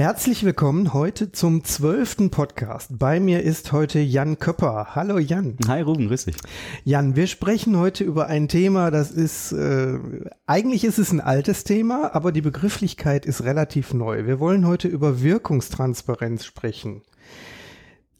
Herzlich 0.00 0.44
willkommen 0.44 0.94
heute 0.94 1.30
zum 1.30 1.62
zwölften 1.62 2.30
Podcast. 2.30 2.98
Bei 2.98 3.20
mir 3.20 3.42
ist 3.42 3.70
heute 3.70 3.98
Jan 4.00 4.38
Köpper. 4.38 4.94
Hallo 4.94 5.18
Jan. 5.18 5.58
Hi 5.68 5.82
Ruben, 5.82 6.08
grüß 6.08 6.24
dich. 6.24 6.36
Jan, 6.84 7.16
wir 7.16 7.26
sprechen 7.26 7.76
heute 7.76 8.04
über 8.04 8.26
ein 8.26 8.48
Thema, 8.48 8.90
das 8.90 9.10
ist, 9.10 9.52
äh, 9.52 9.98
eigentlich 10.46 10.84
ist 10.84 10.98
es 10.98 11.12
ein 11.12 11.20
altes 11.20 11.64
Thema, 11.64 12.14
aber 12.14 12.32
die 12.32 12.40
Begrifflichkeit 12.40 13.26
ist 13.26 13.44
relativ 13.44 13.92
neu. 13.92 14.24
Wir 14.24 14.40
wollen 14.40 14.66
heute 14.66 14.88
über 14.88 15.20
Wirkungstransparenz 15.20 16.46
sprechen. 16.46 17.02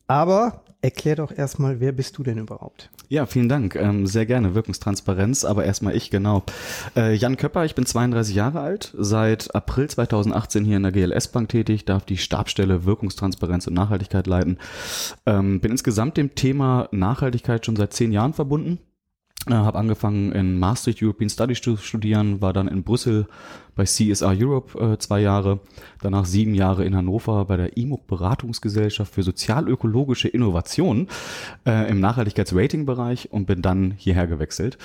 Aber 0.07 0.65
erklär 0.83 1.17
doch 1.17 1.37
erstmal, 1.37 1.81
wer 1.81 1.93
bist 1.93 2.17
du 2.19 2.23
denn 2.23 2.39
überhaupt? 2.39 2.91
Ja, 3.09 3.27
vielen 3.27 3.49
Dank. 3.49 3.75
Ähm, 3.77 4.07
sehr 4.07 4.27
gerne. 4.27 4.55
Wirkungstransparenz, 4.55 5.45
aber 5.45 5.65
erstmal 5.65 5.97
ich, 5.97 6.11
genau. 6.11 6.45
Äh, 6.97 7.15
Jan 7.15 7.37
Köpper, 7.37 7.65
ich 7.65 7.75
bin 7.75 7.87
32 7.87 8.35
Jahre 8.35 8.61
alt, 8.61 8.95
seit 8.97 9.55
April 9.55 9.89
2018 9.89 10.65
hier 10.65 10.77
in 10.77 10.83
der 10.83 10.93
GLS 10.93 11.29
Bank 11.29 11.49
tätig, 11.49 11.85
darf 11.85 12.05
die 12.05 12.19
Stabstelle 12.19 12.85
Wirkungstransparenz 12.85 13.67
und 13.67 13.75
Nachhaltigkeit 13.75 14.27
leiten. 14.27 14.59
Ähm, 15.27 15.61
bin 15.61 15.73
insgesamt 15.73 16.17
dem 16.17 16.35
Thema 16.35 16.89
Nachhaltigkeit 16.93 17.67
schon 17.67 17.77
seit 17.77 17.93
zehn 17.93 18.13
Jahren 18.13 18.33
verbunden 18.33 18.79
äh, 19.49 19.53
habe 19.53 19.79
angefangen 19.79 20.33
in 20.33 20.59
Maastricht 20.59 21.03
European 21.03 21.31
Studies 21.31 21.63
zu 21.63 21.77
studieren, 21.77 22.43
war 22.43 22.53
dann 22.53 22.69
in 22.69 22.83
Brüssel 22.83 23.27
bei 23.75 23.85
CSR 23.85 24.37
Europe 24.39 24.79
äh, 24.79 24.99
zwei 24.99 25.21
Jahre, 25.21 25.61
danach 26.03 26.27
sieben 26.27 26.55
Jahre 26.55 26.85
in 26.85 26.95
Hannover 26.95 27.47
bei 27.47 27.57
der 27.57 27.77
IMUG 27.79 28.07
Beratungsgesellschaft 28.07 29.15
für 29.15 29.23
sozialökologische 29.23 30.29
Innovation 30.29 31.09
äh, 31.67 31.89
im 31.91 32.01
Nachhaltigkeitsrating-Bereich 32.01 33.33
und 33.33 33.47
bin 33.47 33.63
dann 33.63 33.93
hierher 33.97 34.27
gewechselt. 34.27 34.77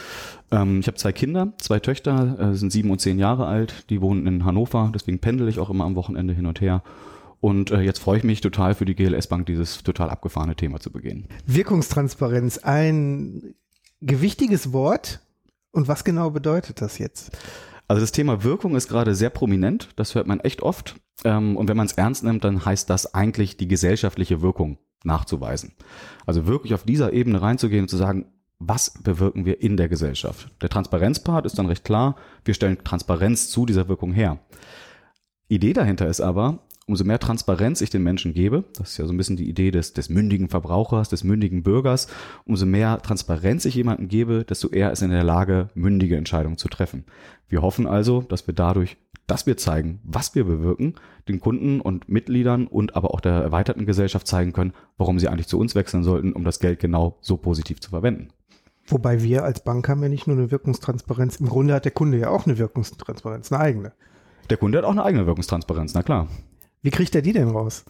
Ähm, 0.52 0.80
ich 0.80 0.88
habe 0.88 0.96
zwei 0.96 1.12
Kinder, 1.12 1.52
zwei 1.58 1.80
Töchter, 1.80 2.40
äh, 2.40 2.54
sind 2.54 2.72
sieben 2.72 2.92
und 2.92 3.02
zehn 3.02 3.20
Jahre 3.20 3.48
alt, 3.48 3.90
die 3.90 4.00
wohnen 4.00 4.26
in 4.26 4.46
Hannover, 4.46 4.90
deswegen 4.94 5.20
pendel 5.20 5.50
ich 5.50 5.60
auch 5.60 5.70
immer 5.70 5.84
am 5.84 5.96
Wochenende 5.96 6.34
hin 6.34 6.46
und 6.46 6.62
her. 6.62 6.82
Und 7.42 7.72
äh, 7.72 7.82
jetzt 7.82 8.00
freue 8.00 8.20
ich 8.20 8.24
mich 8.24 8.40
total 8.40 8.74
für 8.74 8.86
die 8.86 8.96
GLS 8.96 9.28
Bank, 9.28 9.46
dieses 9.48 9.84
total 9.84 10.10
abgefahrene 10.10 10.56
Thema 10.56 10.80
zu 10.80 10.92
begehen. 10.92 11.28
Wirkungstransparenz, 11.46 12.60
ein 12.60 13.56
gewichtiges 14.06 14.74
Wort. 14.74 15.20
Und 15.72 15.88
was 15.88 16.04
genau 16.04 16.30
bedeutet 16.30 16.82
das 16.82 16.98
jetzt? 16.98 17.38
Also 17.88 18.02
das 18.02 18.12
Thema 18.12 18.44
Wirkung 18.44 18.76
ist 18.76 18.88
gerade 18.88 19.14
sehr 19.14 19.30
prominent, 19.30 19.90
das 19.96 20.16
hört 20.16 20.28
man 20.28 20.40
echt 20.40 20.62
oft. 20.62 20.96
Ähm, 21.24 21.56
und 21.56 21.68
wenn 21.68 21.78
man 21.78 21.86
es 21.86 21.94
ernst 21.94 22.24
nimmt, 22.24 22.44
dann 22.44 22.66
heißt 22.66 22.90
das 22.90 23.14
eigentlich 23.14 23.58
die 23.58 23.68
gesellschaftliche 23.68 24.42
Wirkung 24.42 24.78
nachzuweisen. 25.04 25.74
Also 26.26 26.48
wirklich 26.48 26.74
auf 26.74 26.84
dieser 26.84 27.14
Ebene 27.14 27.42
reinzugehen 27.42 27.84
und 27.84 27.90
zu 27.90 27.98
sagen, 27.98 28.26
was 28.58 28.92
bewirken 29.04 29.46
wir 29.46 29.62
in 29.62 29.78
der 29.78 29.90
Gesellschaft? 29.90 30.50
Der 30.62 30.70
Transparenzpart 30.70 31.46
ist 31.46 31.60
dann 31.60 31.68
recht 31.68 31.84
klar, 31.84 32.16
wir 32.44 32.54
stellen 32.54 32.84
Transparenz 32.84 33.50
zu 33.50 33.66
dieser 33.66 33.88
Wirkung 33.88 34.14
her. 34.14 34.40
Idee 35.48 35.74
dahinter 35.74 36.08
ist 36.08 36.22
aber, 36.22 36.60
umso 36.88 37.04
mehr 37.04 37.20
Transparenz 37.20 37.82
ich 37.82 37.90
den 37.90 38.04
Menschen 38.04 38.34
gebe, 38.34 38.64
das 38.78 38.92
ist 38.92 38.98
ja 38.98 39.08
so 39.08 39.14
ein 39.14 39.18
bisschen 39.18 39.38
die 39.38 39.50
Idee 39.50 39.72
des, 39.72 39.94
des 39.94 40.10
mündigen 40.10 40.50
Verbrauchers, 40.50 41.10
des 41.10 41.24
mündigen 41.24 41.64
Bürgers, 41.64 42.08
umso 42.46 42.66
mehr 42.66 43.02
Transparenz 43.02 43.66
ich 43.66 43.76
jemandem 43.76 44.08
gebe, 44.08 44.46
desto 44.46 44.70
eher 44.70 44.92
ist 44.92 45.02
er 45.02 45.06
in 45.06 45.12
der 45.12 45.24
Lage, 45.24 45.70
mündige 45.74 46.16
Entscheidungen 46.16 46.58
zu 46.58 46.68
treffen. 46.68 47.06
Wir 47.48 47.62
hoffen 47.62 47.88
also, 47.88 48.22
dass 48.22 48.46
wir 48.48 48.54
dadurch, 48.54 48.98
dass 49.26 49.48
wir 49.48 49.58
zeigen, 49.58 50.00
was 50.04 50.36
wir 50.36 50.44
bewirken, 50.44 50.96
den 51.28 51.40
Kunden 51.40 51.82
und 51.82 52.08
Mitgliedern 52.08 52.68
und 52.68 52.96
aber 52.96 53.14
auch 53.14 53.22
der 53.22 53.34
erweiterten 53.34 53.88
Gesellschaft 53.88 54.28
zeigen 54.28 54.54
können, 54.54 54.74
warum 54.98 55.18
sie 55.18 55.28
eigentlich 55.28 55.48
zu 55.48 55.58
uns 55.58 55.74
wechseln 55.74 56.04
sollten, 56.04 56.34
um 56.34 56.44
das 56.44 56.60
Geld 56.60 56.80
genau 56.80 57.18
so 57.22 57.38
positiv 57.38 57.80
zu 57.80 57.90
verwenden. 57.90 58.30
Wobei 58.88 59.24
wir 59.24 59.44
als 59.44 59.64
Bank 59.64 59.90
haben 59.90 60.04
ja 60.04 60.10
nicht 60.10 60.28
nur 60.28 60.38
eine 60.38 60.52
Wirkungstransparenz, 60.52 61.38
im 61.38 61.50
Grunde 61.50 61.74
hat 61.74 61.86
der 61.86 61.92
Kunde 61.92 62.20
ja 62.20 62.30
auch 62.30 62.46
eine 62.46 62.60
Wirkungstransparenz, 62.60 63.52
eine 63.52 63.62
eigene. 63.62 63.94
Der 64.52 64.58
Kunde 64.58 64.78
hat 64.78 64.86
auch 64.86 64.92
eine 64.92 65.04
eigene 65.04 65.26
Wirkungstransparenz, 65.26 65.96
na 65.96 66.04
klar. 66.04 66.28
Wie 66.86 66.92
kriegt 66.92 67.16
er 67.16 67.24
die 67.24 67.34
denn 67.34 67.50
raus? 67.50 67.84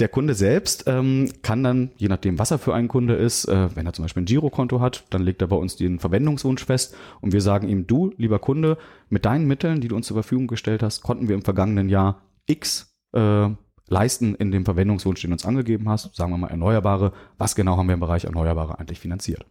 Der 0.00 0.08
Kunde 0.08 0.34
selbst 0.34 0.84
ähm, 0.88 1.30
kann 1.42 1.62
dann, 1.62 1.92
je 1.98 2.08
nachdem, 2.08 2.36
was 2.40 2.50
er 2.50 2.58
für 2.58 2.74
ein 2.74 2.88
Kunde 2.88 3.14
ist, 3.14 3.44
äh, 3.44 3.68
wenn 3.76 3.86
er 3.86 3.92
zum 3.92 4.04
Beispiel 4.04 4.24
ein 4.24 4.26
Girokonto 4.26 4.80
hat, 4.80 5.04
dann 5.10 5.22
legt 5.22 5.40
er 5.40 5.46
bei 5.46 5.54
uns 5.54 5.76
den 5.76 6.00
Verwendungswunsch 6.00 6.64
fest 6.64 6.96
und 7.20 7.32
wir 7.32 7.40
sagen 7.40 7.68
ihm, 7.68 7.86
du, 7.86 8.12
lieber 8.16 8.40
Kunde, 8.40 8.76
mit 9.08 9.24
deinen 9.24 9.46
Mitteln, 9.46 9.80
die 9.80 9.86
du 9.86 9.94
uns 9.94 10.08
zur 10.08 10.16
Verfügung 10.16 10.48
gestellt 10.48 10.82
hast, 10.82 11.02
konnten 11.02 11.28
wir 11.28 11.36
im 11.36 11.42
vergangenen 11.42 11.88
Jahr 11.88 12.22
X 12.46 12.92
äh, 13.12 13.50
leisten 13.88 14.34
in 14.34 14.50
dem 14.50 14.64
Verwendungswunsch, 14.64 15.20
den 15.20 15.30
du 15.30 15.34
uns 15.34 15.44
angegeben 15.44 15.88
hast, 15.88 16.14
sagen 16.14 16.32
wir 16.32 16.38
mal 16.38 16.48
Erneuerbare. 16.48 17.12
Was 17.38 17.54
genau 17.54 17.76
haben 17.76 17.88
wir 17.88 17.94
im 17.94 18.00
Bereich 18.00 18.24
Erneuerbare 18.24 18.78
eigentlich 18.78 19.00
finanziert? 19.00 19.46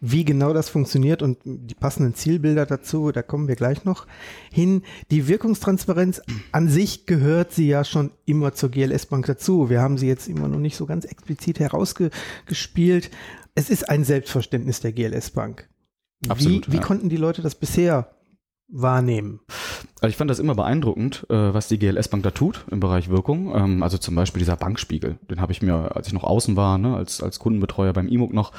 Wie 0.00 0.24
genau 0.24 0.52
das 0.54 0.70
funktioniert 0.70 1.22
und 1.22 1.38
die 1.44 1.74
passenden 1.74 2.14
Zielbilder 2.14 2.64
dazu, 2.64 3.12
da 3.12 3.22
kommen 3.22 3.48
wir 3.48 3.56
gleich 3.56 3.84
noch 3.84 4.06
hin. 4.50 4.82
Die 5.10 5.28
Wirkungstransparenz 5.28 6.22
an 6.52 6.68
sich 6.68 7.06
gehört 7.06 7.52
sie 7.52 7.68
ja 7.68 7.84
schon 7.84 8.10
immer 8.24 8.54
zur 8.54 8.70
GLS 8.70 9.06
Bank 9.06 9.26
dazu. 9.26 9.68
Wir 9.68 9.80
haben 9.80 9.98
sie 9.98 10.06
jetzt 10.06 10.28
immer 10.28 10.48
noch 10.48 10.58
nicht 10.58 10.76
so 10.76 10.86
ganz 10.86 11.04
explizit 11.04 11.60
herausgespielt. 11.60 13.10
Es 13.54 13.70
ist 13.70 13.88
ein 13.88 14.04
Selbstverständnis 14.04 14.80
der 14.80 14.92
GLS 14.92 15.30
Bank. 15.30 15.68
Wie, 16.20 16.30
Absolut, 16.30 16.72
wie 16.72 16.76
ja. 16.76 16.82
konnten 16.82 17.08
die 17.08 17.16
Leute 17.16 17.42
das 17.42 17.54
bisher 17.54 18.10
wahrnehmen? 18.68 19.40
Also 20.00 20.10
ich 20.10 20.16
fand 20.16 20.30
das 20.30 20.38
immer 20.38 20.54
beeindruckend, 20.54 21.26
äh, 21.28 21.34
was 21.34 21.68
die 21.68 21.78
GLS 21.78 22.08
Bank 22.08 22.22
da 22.22 22.30
tut 22.30 22.64
im 22.70 22.78
Bereich 22.78 23.08
Wirkung. 23.08 23.54
Ähm, 23.54 23.82
also 23.82 23.98
zum 23.98 24.14
Beispiel 24.14 24.38
dieser 24.38 24.56
Bankspiegel, 24.56 25.18
den 25.30 25.40
habe 25.40 25.52
ich 25.52 25.60
mir, 25.60 25.96
als 25.96 26.06
ich 26.06 26.12
noch 26.12 26.24
außen 26.24 26.56
war, 26.56 26.78
ne, 26.78 26.96
als, 26.96 27.22
als 27.22 27.38
Kundenbetreuer 27.38 27.92
beim 27.92 28.08
IMUG 28.08 28.32
noch, 28.32 28.52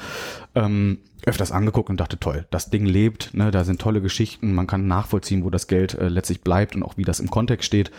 ähm, 0.54 0.98
öfters 1.26 1.52
angeguckt 1.52 1.90
und 1.90 1.98
dachte, 1.98 2.18
toll, 2.18 2.46
das 2.50 2.70
Ding 2.70 2.84
lebt, 2.84 3.34
ne, 3.34 3.50
da 3.50 3.64
sind 3.64 3.80
tolle 3.80 4.00
Geschichten, 4.00 4.54
man 4.54 4.66
kann 4.66 4.86
nachvollziehen, 4.86 5.44
wo 5.44 5.50
das 5.50 5.66
Geld 5.66 5.94
äh, 5.94 6.08
letztlich 6.08 6.42
bleibt 6.42 6.74
und 6.74 6.82
auch 6.82 6.96
wie 6.96 7.04
das 7.04 7.20
im 7.20 7.30
Kontext 7.30 7.66
steht. 7.66 7.90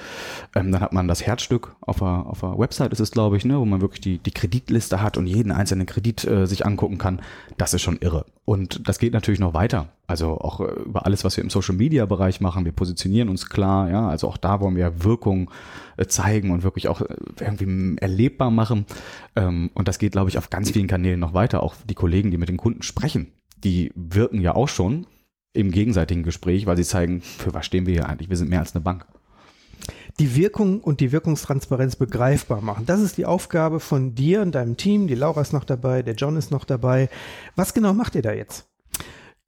Ähm, 0.56 0.72
dann 0.72 0.82
hat 0.82 0.94
man 0.94 1.08
das 1.08 1.26
Herzstück 1.26 1.76
auf 1.81 2.00
der, 2.00 2.08
auf 2.08 2.42
der 2.42 2.58
Website 2.58 2.92
ist 2.92 3.00
es, 3.00 3.12
glaube 3.12 3.38
ich, 3.38 3.46
ne, 3.46 3.60
wo 3.60 3.66
man 3.66 3.81
wirklich 3.81 4.02
die, 4.02 4.18
die 4.18 4.31
Kreditliste 4.31 5.02
hat 5.02 5.18
und 5.18 5.28
jeden 5.28 5.52
einzelnen 5.52 5.86
Kredit 5.86 6.26
äh, 6.26 6.46
sich 6.48 6.66
angucken 6.66 6.98
kann. 6.98 7.22
Das 7.58 7.74
ist 7.74 7.81
schon 7.81 7.98
irre. 7.98 8.26
Und 8.44 8.88
das 8.88 9.00
geht 9.00 9.14
natürlich 9.14 9.40
noch 9.40 9.54
weiter. 9.54 9.90
Also 10.08 10.38
auch 10.40 10.60
äh, 10.60 10.74
über 10.86 11.06
alles, 11.06 11.24
was 11.24 11.38
wir 11.38 11.44
im 11.44 11.50
Social 11.50 11.76
Media 11.76 12.06
Bereich 12.06 12.42
machen. 12.42 12.66
Wir 12.66 12.72
positionieren 12.72 13.30
uns 13.30 13.50
klar, 13.50 13.90
ja. 13.90 14.10
Also 14.10 14.28
auch 14.28 14.38
da 14.38 14.60
wollen 14.60 14.76
wir 14.76 15.04
Wirkung 15.04 15.50
äh, 15.96 16.06
zeigen 16.08 16.52
und 16.52 16.64
wirklich 16.64 16.88
auch 16.88 17.02
äh, 17.02 17.16
irgendwie 17.40 17.98
erlebbar 18.02 18.52
machen. 18.52 18.86
Ähm, 19.36 19.70
und 19.74 19.88
das 19.88 20.00
geht, 20.00 20.12
glaube 20.12 20.30
ich, 20.30 20.38
auf 20.38 20.50
ganz 20.50 20.72
vielen 20.72 20.88
Kanälen 20.88 21.20
noch 21.20 21.34
weiter. 21.34 21.64
Auch 21.64 21.76
die 21.88 21.94
Kollegen, 21.94 22.31
die 22.31 22.38
mit 22.38 22.50
den 22.50 22.58
Kunden 22.58 22.81
sprechen, 22.81 23.11
die 23.64 23.92
wirken 23.96 24.42
ja 24.42 24.56
auch 24.56 24.68
schon 24.68 25.08
im 25.54 25.72
gegenseitigen 25.72 26.24
Gespräch, 26.24 26.66
weil 26.66 26.78
sie 26.78 26.84
zeigen, 26.84 27.22
für 27.22 27.54
was 27.54 27.66
stehen 27.66 27.86
wir 27.86 27.94
hier 27.94 28.08
eigentlich? 28.08 28.30
Wir 28.30 28.38
sind 28.38 28.50
mehr 28.50 28.60
als 28.60 28.74
eine 28.74 28.84
Bank. 28.84 29.06
Die 30.20 30.36
Wirkung 30.36 30.82
und 30.82 31.00
die 31.00 31.12
Wirkungstransparenz 31.12 31.96
begreifbar 31.96 32.62
machen. 32.62 32.86
Das 32.86 33.02
ist 33.02 33.18
die 33.18 33.26
Aufgabe 33.26 33.80
von 33.80 34.14
dir 34.14 34.42
und 34.42 34.54
deinem 34.54 34.78
Team. 34.78 35.08
Die 35.08 35.16
Laura 35.16 35.42
ist 35.42 35.54
noch 35.54 35.64
dabei, 35.64 36.04
der 36.04 36.16
John 36.16 36.38
ist 36.38 36.52
noch 36.52 36.66
dabei. 36.66 37.10
Was 37.56 37.74
genau 37.74 37.94
macht 37.94 38.16
ihr 38.16 38.22
da 38.22 38.34
jetzt? 38.34 38.71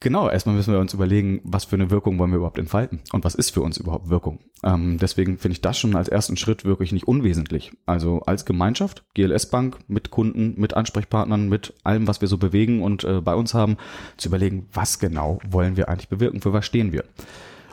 Genau, 0.03 0.29
erstmal 0.29 0.57
müssen 0.57 0.73
wir 0.73 0.81
uns 0.81 0.93
überlegen, 0.93 1.39
was 1.45 1.63
für 1.63 1.77
eine 1.77 1.89
Wirkung 1.89 2.19
wollen 2.19 2.31
wir 2.31 2.35
überhaupt 2.35 2.57
entfalten 2.57 2.99
und 3.13 3.23
was 3.23 3.35
ist 3.35 3.51
für 3.51 3.61
uns 3.61 3.77
überhaupt 3.77 4.09
Wirkung. 4.09 4.39
Ähm, 4.61 4.97
deswegen 4.97 5.37
finde 5.37 5.53
ich 5.53 5.61
das 5.61 5.79
schon 5.79 5.95
als 5.95 6.09
ersten 6.09 6.35
Schritt 6.35 6.65
wirklich 6.65 6.91
nicht 6.91 7.07
unwesentlich. 7.07 7.71
Also 7.85 8.19
als 8.23 8.43
Gemeinschaft, 8.43 9.05
GLS 9.13 9.49
Bank 9.49 9.77
mit 9.87 10.11
Kunden, 10.11 10.55
mit 10.57 10.73
Ansprechpartnern, 10.73 11.47
mit 11.47 11.73
allem, 11.85 12.05
was 12.05 12.19
wir 12.19 12.27
so 12.27 12.37
bewegen 12.37 12.83
und 12.83 13.05
äh, 13.05 13.21
bei 13.21 13.33
uns 13.33 13.53
haben, 13.53 13.77
zu 14.17 14.27
überlegen, 14.27 14.67
was 14.73 14.99
genau 14.99 15.39
wollen 15.49 15.77
wir 15.77 15.87
eigentlich 15.87 16.09
bewirken, 16.09 16.41
für 16.41 16.51
was 16.51 16.65
stehen 16.65 16.91
wir. 16.91 17.05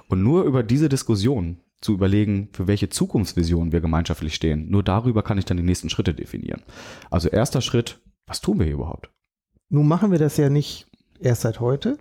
Und 0.06 0.22
nur 0.22 0.44
über 0.44 0.62
diese 0.62 0.88
Diskussion 0.88 1.56
zu 1.80 1.94
überlegen, 1.94 2.50
für 2.52 2.68
welche 2.68 2.90
Zukunftsvision 2.90 3.72
wir 3.72 3.80
gemeinschaftlich 3.80 4.36
stehen, 4.36 4.70
nur 4.70 4.84
darüber 4.84 5.24
kann 5.24 5.38
ich 5.38 5.46
dann 5.46 5.56
die 5.56 5.64
nächsten 5.64 5.90
Schritte 5.90 6.14
definieren. 6.14 6.62
Also 7.10 7.28
erster 7.28 7.60
Schritt, 7.60 7.98
was 8.24 8.40
tun 8.40 8.60
wir 8.60 8.66
hier 8.66 8.74
überhaupt? 8.74 9.10
Nun 9.68 9.88
machen 9.88 10.12
wir 10.12 10.20
das 10.20 10.36
ja 10.36 10.48
nicht 10.48 10.86
erst 11.18 11.40
seit 11.40 11.58
heute, 11.58 11.98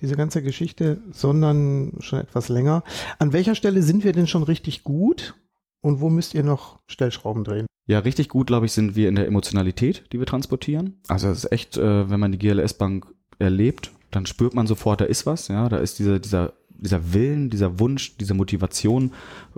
diese 0.00 0.16
ganze 0.16 0.42
Geschichte, 0.42 1.00
sondern 1.12 1.92
schon 2.00 2.20
etwas 2.20 2.48
länger. 2.48 2.82
An 3.18 3.32
welcher 3.32 3.54
Stelle 3.54 3.82
sind 3.82 4.04
wir 4.04 4.12
denn 4.12 4.26
schon 4.26 4.42
richtig 4.42 4.84
gut 4.84 5.34
und 5.80 6.00
wo 6.00 6.10
müsst 6.10 6.34
ihr 6.34 6.42
noch 6.42 6.80
Stellschrauben 6.86 7.44
drehen? 7.44 7.66
Ja, 7.86 8.00
richtig 8.00 8.28
gut, 8.28 8.46
glaube 8.46 8.66
ich, 8.66 8.72
sind 8.72 8.94
wir 8.94 9.08
in 9.08 9.16
der 9.16 9.26
Emotionalität, 9.26 10.04
die 10.12 10.18
wir 10.18 10.26
transportieren. 10.26 11.00
Also 11.08 11.28
es 11.28 11.44
ist 11.44 11.52
echt, 11.52 11.76
äh, 11.76 12.08
wenn 12.08 12.20
man 12.20 12.32
die 12.32 12.38
GLS 12.38 12.74
Bank 12.74 13.06
erlebt, 13.38 13.90
dann 14.10 14.26
spürt 14.26 14.54
man 14.54 14.66
sofort, 14.66 15.00
da 15.00 15.06
ist 15.06 15.26
was, 15.26 15.48
ja, 15.48 15.68
da 15.68 15.78
ist 15.78 15.98
dieser, 15.98 16.18
dieser, 16.18 16.52
dieser 16.68 17.12
Willen, 17.12 17.50
dieser 17.50 17.78
Wunsch, 17.78 18.16
diese 18.16 18.34
Motivation, 18.34 19.12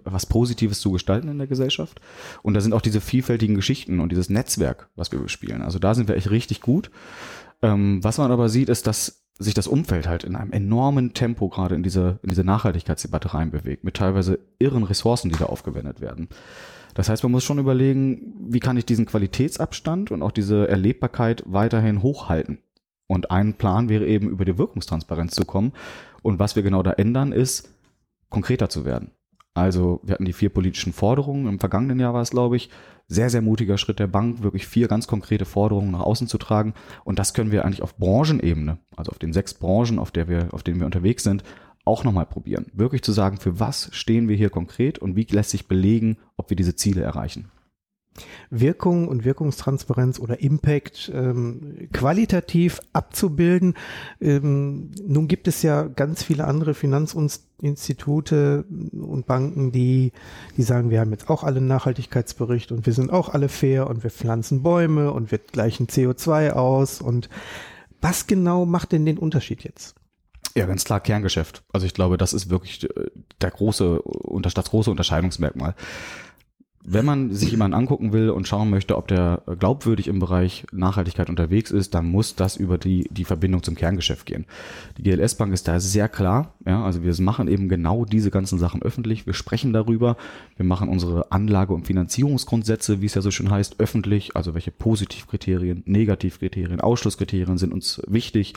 was 0.05 0.27
Positives 0.27 0.81
zu 0.81 0.93
gestalten 0.93 1.29
in 1.29 1.39
der 1.39 1.47
Gesellschaft. 1.47 2.01
Und 2.43 2.55
da 2.55 2.61
sind 2.61 2.73
auch 2.73 2.81
diese 2.81 3.01
vielfältigen 3.01 3.55
Geschichten 3.55 4.01
und 4.01 4.11
dieses 4.11 4.31
Netzwerk, 4.31 4.89
was 4.97 5.13
wir 5.13 5.19
bespielen. 5.19 5.63
Also 5.63 5.79
da 5.79 5.95
sind 5.95 6.09
wir 6.09 6.17
echt 6.17 6.31
richtig 6.31 6.61
gut. 6.61 6.91
Ähm, 7.61 8.03
was 8.03 8.19
man 8.19 8.33
aber 8.33 8.49
sieht, 8.49 8.69
ist, 8.69 8.87
dass 8.87 9.22
sich 9.39 9.55
das 9.55 9.67
Umfeld 9.67 10.07
halt 10.07 10.25
in 10.25 10.37
einem 10.37 10.53
enormen 10.53 11.15
Tempo 11.15 11.49
gerade 11.49 11.75
in 11.75 11.83
diese, 11.83 12.19
in 12.23 12.29
diese 12.29 12.45
Nachhaltigkeitsdebatte 12.45 13.35
reinbewegt, 13.35 13.85
mit 13.85 13.95
teilweise 13.95 14.39
irren 14.59 14.85
Ressourcen, 14.85 15.31
die 15.31 15.39
da 15.39 15.47
aufgewendet 15.47 16.01
werden. 16.01 16.29
Das 16.95 17.09
heißt, 17.09 17.23
man 17.23 17.33
muss 17.33 17.45
schon 17.45 17.59
überlegen, 17.59 18.35
wie 18.49 18.61
kann 18.61 18.77
ich 18.77 18.85
diesen 18.85 19.07
Qualitätsabstand 19.07 20.11
und 20.11 20.23
auch 20.23 20.31
diese 20.33 20.69
Erlebbarkeit 20.69 21.43
weiterhin 21.47 22.03
hochhalten. 22.03 22.59
Und 23.07 23.31
ein 23.31 23.55
Plan 23.55 23.89
wäre 23.89 24.07
eben, 24.07 24.29
über 24.29 24.45
die 24.45 24.59
Wirkungstransparenz 24.59 25.35
zu 25.35 25.45
kommen. 25.45 25.73
Und 26.23 26.39
was 26.39 26.57
wir 26.57 26.63
genau 26.63 26.83
da 26.83 26.93
ändern, 26.93 27.33
ist, 27.33 27.75
konkreter 28.29 28.69
zu 28.69 28.85
werden. 28.85 29.11
Also 29.55 30.01
wir 30.03 30.15
hatten 30.15 30.25
die 30.25 30.33
vier 30.33 30.49
politischen 30.49 30.93
Forderungen, 30.93 31.47
im 31.47 31.61
vergangenen 31.61 32.01
Jahr 32.01 32.15
war 32.15 32.23
es, 32.23 32.31
glaube 32.31 32.57
ich, 32.57 32.71
sehr, 33.07 33.29
sehr 33.29 33.43
mutiger 33.43 33.77
Schritt 33.77 33.99
der 33.99 34.07
Bank, 34.07 34.43
wirklich 34.43 34.67
vier 34.67 34.89
ganz 34.89 35.07
konkrete 35.07 35.45
Forderungen 35.45 35.91
nach 35.91 36.01
außen 36.01 36.27
zu 36.27 36.39
tragen. 36.39 36.73
Und 37.05 37.19
das 37.19 37.35
können 37.35 37.53
wir 37.53 37.65
eigentlich 37.65 37.83
auf 37.83 37.97
Branchenebene, 37.97 38.79
also 38.97 39.11
auf 39.11 39.19
den 39.19 39.35
sechs 39.35 39.53
Branchen, 39.53 39.99
auf, 39.99 40.11
der 40.11 40.29
wir, 40.29 40.49
auf 40.53 40.63
denen 40.63 40.81
wir 40.81 40.87
unterwegs 40.87 41.23
sind, 41.23 41.45
auch 41.85 42.05
nochmal 42.05 42.27
probieren. 42.27 42.67
Wirklich 42.73 43.03
zu 43.03 43.13
sagen, 43.13 43.37
für 43.37 43.61
was 43.61 43.91
stehen 43.93 44.29
wir 44.29 44.37
hier 44.37 44.51
konkret 44.51 44.99
und 44.99 45.17
wie 45.17 45.27
lässt 45.31 45.51
sich 45.51 45.69
belegen, 45.69 46.17
ob 46.37 46.49
wir 46.49 46.57
diese 46.57 46.77
Ziele 46.77 47.03
erreichen. 47.03 47.51
Wirkung 48.51 49.09
und 49.09 49.25
Wirkungstransparenz 49.25 50.19
oder 50.19 50.41
Impact 50.41 51.11
ähm, 51.15 51.89
qualitativ 51.93 52.81
abzubilden. 52.93 53.75
Ähm, 54.21 54.91
nun 55.07 55.29
gibt 55.29 55.49
es 55.49 55.63
ja 55.63 55.85
ganz 55.85 56.23
viele 56.23 56.47
andere 56.47 56.75
Finanzinstitute 56.75 58.65
und 58.93 59.27
Banken, 59.27 59.73
die, 59.73 60.13
die 60.57 60.63
sagen, 60.63 60.91
wir 60.91 61.01
haben 61.01 61.13
jetzt 61.13 61.31
auch 61.31 61.43
alle 61.43 61.59
einen 61.59 61.69
Nachhaltigkeitsbericht 61.69 62.73
und 62.73 62.87
wir 62.87 62.93
sind 62.93 63.11
auch 63.13 63.31
alle 63.31 63.49
fair 63.49 63.89
und 63.89 64.03
wir 64.03 64.11
pflanzen 64.11 64.63
Bäume 64.63 65.13
und 65.13 65.31
wir 65.31 65.39
gleichen 65.39 65.87
CO2 65.87 66.51
aus 66.51 67.01
und 67.01 67.29
was 68.01 68.27
genau 68.27 68.67
macht 68.67 68.93
denn 68.93 69.07
den 69.07 69.17
Unterschied 69.17 69.63
jetzt? 69.63 69.95
Ja, 70.55 70.67
ganz 70.67 70.85
klar 70.85 71.01
Kerngeschäft. 71.01 71.63
Also 71.73 71.87
ich 71.87 71.95
glaube, 71.95 72.19
das 72.19 72.35
ist 72.35 72.51
wirklich 72.51 72.85
äh, 72.85 73.11
der 73.41 73.51
große, 73.51 74.03
das 74.43 74.55
große 74.55 74.91
Unterscheidungsmerkmal 74.91 75.75
wenn 76.85 77.05
man 77.05 77.33
sich 77.33 77.51
jemanden 77.53 77.77
angucken 77.77 78.13
will 78.13 78.31
und 78.31 78.49
schauen 78.49 78.69
möchte, 78.69 78.97
ob 78.97 79.07
der 79.07 79.43
glaubwürdig 79.59 80.09
im 80.09 80.19
Bereich 80.19 80.65
Nachhaltigkeit 80.73 81.31
unterwegs 81.31 81.71
ist, 81.71 81.95
dann 81.95 82.07
muss 82.07 82.35
das 82.35 82.57
über 82.57 82.77
die, 82.77 83.09
die 83.11 83.25
Verbindung 83.25 83.63
zum 83.63 83.77
Kerngeschäft 83.77 84.27
gehen. 84.27 84.47
Die 84.99 85.03
GLS 85.05 85.37
Bank 85.37 85.53
ist 85.53 85.69
da 85.69 85.79
sehr 85.79 86.09
klar. 86.09 86.55
Ja, 86.67 86.85
also 86.85 87.05
wir 87.05 87.15
machen 87.21 87.47
eben 87.47 87.69
genau 87.69 88.05
diese 88.05 88.33
ganzen 88.33 88.59
Sachen 88.59 88.83
öffentlich. 88.83 89.27
Wir 89.27 89.35
sprechen 89.35 89.73
darüber. 89.73 90.17
Wir 90.57 90.65
machen 90.65 90.89
unsere 90.89 91.31
Anlage- 91.31 91.73
und 91.73 91.87
Finanzierungsgrundsätze, 91.87 93.01
wie 93.01 93.07
es 93.07 93.15
ja 93.15 93.23
so 93.23 93.31
schön 93.31 93.51
heißt, 93.51 93.79
öffentlich. 93.79 94.35
Also 94.35 94.55
welche 94.55 94.73
Positivkriterien, 94.73 95.85
Negativkriterien, 95.87 96.81
Ausschlusskriterien 96.81 97.59
sind 97.59 97.73
uns 97.73 98.03
wichtig. 98.09 98.55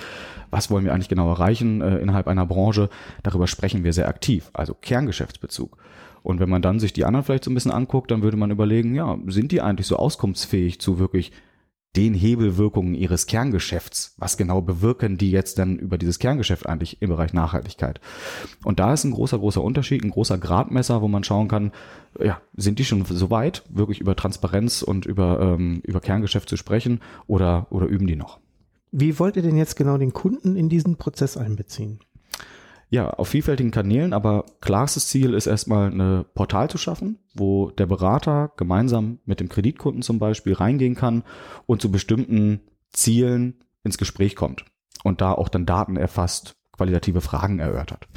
Was 0.50 0.72
wollen 0.72 0.84
wir 0.84 0.94
eigentlich 0.94 1.10
genau 1.10 1.30
erreichen 1.30 1.82
äh, 1.82 2.00
innerhalb 2.00 2.28
einer 2.28 2.48
Branche? 2.48 2.90
Darüber 3.22 3.46
sprechen 3.46 3.84
wir 3.84 3.94
sehr 3.94 4.08
aktiv. 4.08 4.50
Also 4.54 4.74
Kerngeschäftsbezug. 4.74 5.78
Und 6.26 6.40
wenn 6.40 6.50
man 6.50 6.64
dann 6.64 6.80
sich 6.80 6.92
die 6.92 7.06
anderen 7.06 7.24
vielleicht 7.24 7.44
so 7.44 7.52
ein 7.52 7.54
bisschen 7.54 7.72
anguckt, 7.72 8.10
dann 8.10 8.24
würde 8.24 8.36
man 8.36 8.50
überlegen, 8.50 8.96
ja, 8.96 9.16
sind 9.28 9.52
die 9.52 9.62
eigentlich 9.62 9.86
so 9.86 9.98
auskunftsfähig 9.98 10.82
zu 10.82 10.98
wirklich 10.98 11.32
den 11.96 12.16
Hebelwirkungen 12.16 12.96
ihres 12.96 13.28
Kerngeschäfts? 13.28 14.16
Was 14.18 14.36
genau 14.36 14.62
bewirken 14.62 15.20
die 15.20 15.30
jetzt 15.30 15.60
dann 15.60 15.78
über 15.78 16.00
dieses 16.00 16.18
Kerngeschäft 16.18 16.66
eigentlich 16.66 17.00
im 17.04 17.12
Bereich 17.12 17.34
Nachhaltigkeit? 17.34 18.02
Und 18.64 18.80
da 18.80 18.92
ist 18.92 19.04
ein 19.04 19.12
großer, 19.12 19.38
großer 19.38 19.64
Unterschied, 19.64 20.04
ein 20.04 20.10
großer 20.10 20.40
Gradmesser, 20.40 21.04
wo 21.04 21.08
man 21.08 21.24
schauen 21.24 21.48
kann, 21.48 21.72
ja, 22.20 22.42
sind 22.58 22.80
die 22.80 22.86
schon 22.86 23.06
so 23.06 23.30
weit, 23.30 23.64
wirklich 23.70 24.02
über 24.02 24.16
Transparenz 24.16 24.82
und 24.82 25.06
über, 25.06 25.40
ähm, 25.40 25.82
über 25.84 26.00
Kerngeschäft 26.00 26.50
zu 26.50 26.58
sprechen 26.58 27.02
oder, 27.28 27.68
oder 27.70 27.86
üben 27.86 28.08
die 28.08 28.16
noch? 28.16 28.40
Wie 28.92 29.20
wollt 29.20 29.36
ihr 29.36 29.44
denn 29.44 29.58
jetzt 29.58 29.76
genau 29.76 30.00
den 30.00 30.12
Kunden 30.12 30.56
in 30.56 30.70
diesen 30.70 30.96
Prozess 30.96 31.38
einbeziehen? 31.38 32.00
Ja, 32.96 33.10
auf 33.10 33.28
vielfältigen 33.28 33.72
Kanälen, 33.72 34.14
aber 34.14 34.46
klarstes 34.62 35.10
Ziel 35.10 35.34
ist 35.34 35.48
erstmal 35.48 35.92
eine 35.92 36.26
Portal 36.34 36.70
zu 36.70 36.78
schaffen, 36.78 37.20
wo 37.34 37.70
der 37.72 37.88
Berater 37.88 38.54
gemeinsam 38.56 39.20
mit 39.26 39.42
dem 39.42 39.50
Kreditkunden 39.50 40.02
zum 40.02 40.18
Beispiel 40.18 40.54
reingehen 40.54 40.96
kann 40.96 41.26
und 41.66 41.82
zu 41.82 41.92
bestimmten 41.92 42.62
Zielen 42.94 43.56
ins 43.84 43.98
Gespräch 43.98 44.38
kommt 44.38 44.64
und 45.04 45.20
da 45.20 45.34
auch 45.34 45.50
dann 45.50 45.66
Daten 45.66 45.98
erfasst, 45.98 46.56
qualitative 46.72 47.20
Fragen 47.20 47.60
erörtert. 47.60 48.08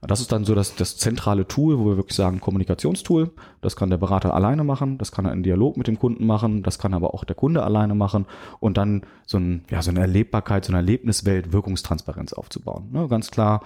Das 0.00 0.20
ist 0.20 0.32
dann 0.32 0.44
so 0.44 0.56
das, 0.56 0.74
das 0.74 0.96
zentrale 0.96 1.46
Tool, 1.46 1.78
wo 1.78 1.86
wir 1.86 1.96
wirklich 1.96 2.16
sagen, 2.16 2.40
Kommunikationstool. 2.40 3.30
Das 3.60 3.76
kann 3.76 3.90
der 3.90 3.98
Berater 3.98 4.34
alleine 4.34 4.64
machen, 4.64 4.98
das 4.98 5.12
kann 5.12 5.26
er 5.26 5.32
in 5.32 5.44
Dialog 5.44 5.76
mit 5.76 5.86
dem 5.86 6.00
Kunden 6.00 6.26
machen, 6.26 6.64
das 6.64 6.80
kann 6.80 6.92
aber 6.92 7.14
auch 7.14 7.22
der 7.22 7.36
Kunde 7.36 7.62
alleine 7.62 7.94
machen 7.94 8.26
und 8.58 8.78
dann 8.78 9.02
so, 9.26 9.38
ein, 9.38 9.64
ja, 9.70 9.80
so 9.80 9.90
eine 9.90 10.00
Erlebbarkeit, 10.00 10.64
so 10.64 10.72
eine 10.72 10.78
Erlebniswelt, 10.78 11.52
Wirkungstransparenz 11.52 12.32
aufzubauen. 12.32 12.88
Ne, 12.90 13.06
ganz 13.06 13.30
klar, 13.30 13.62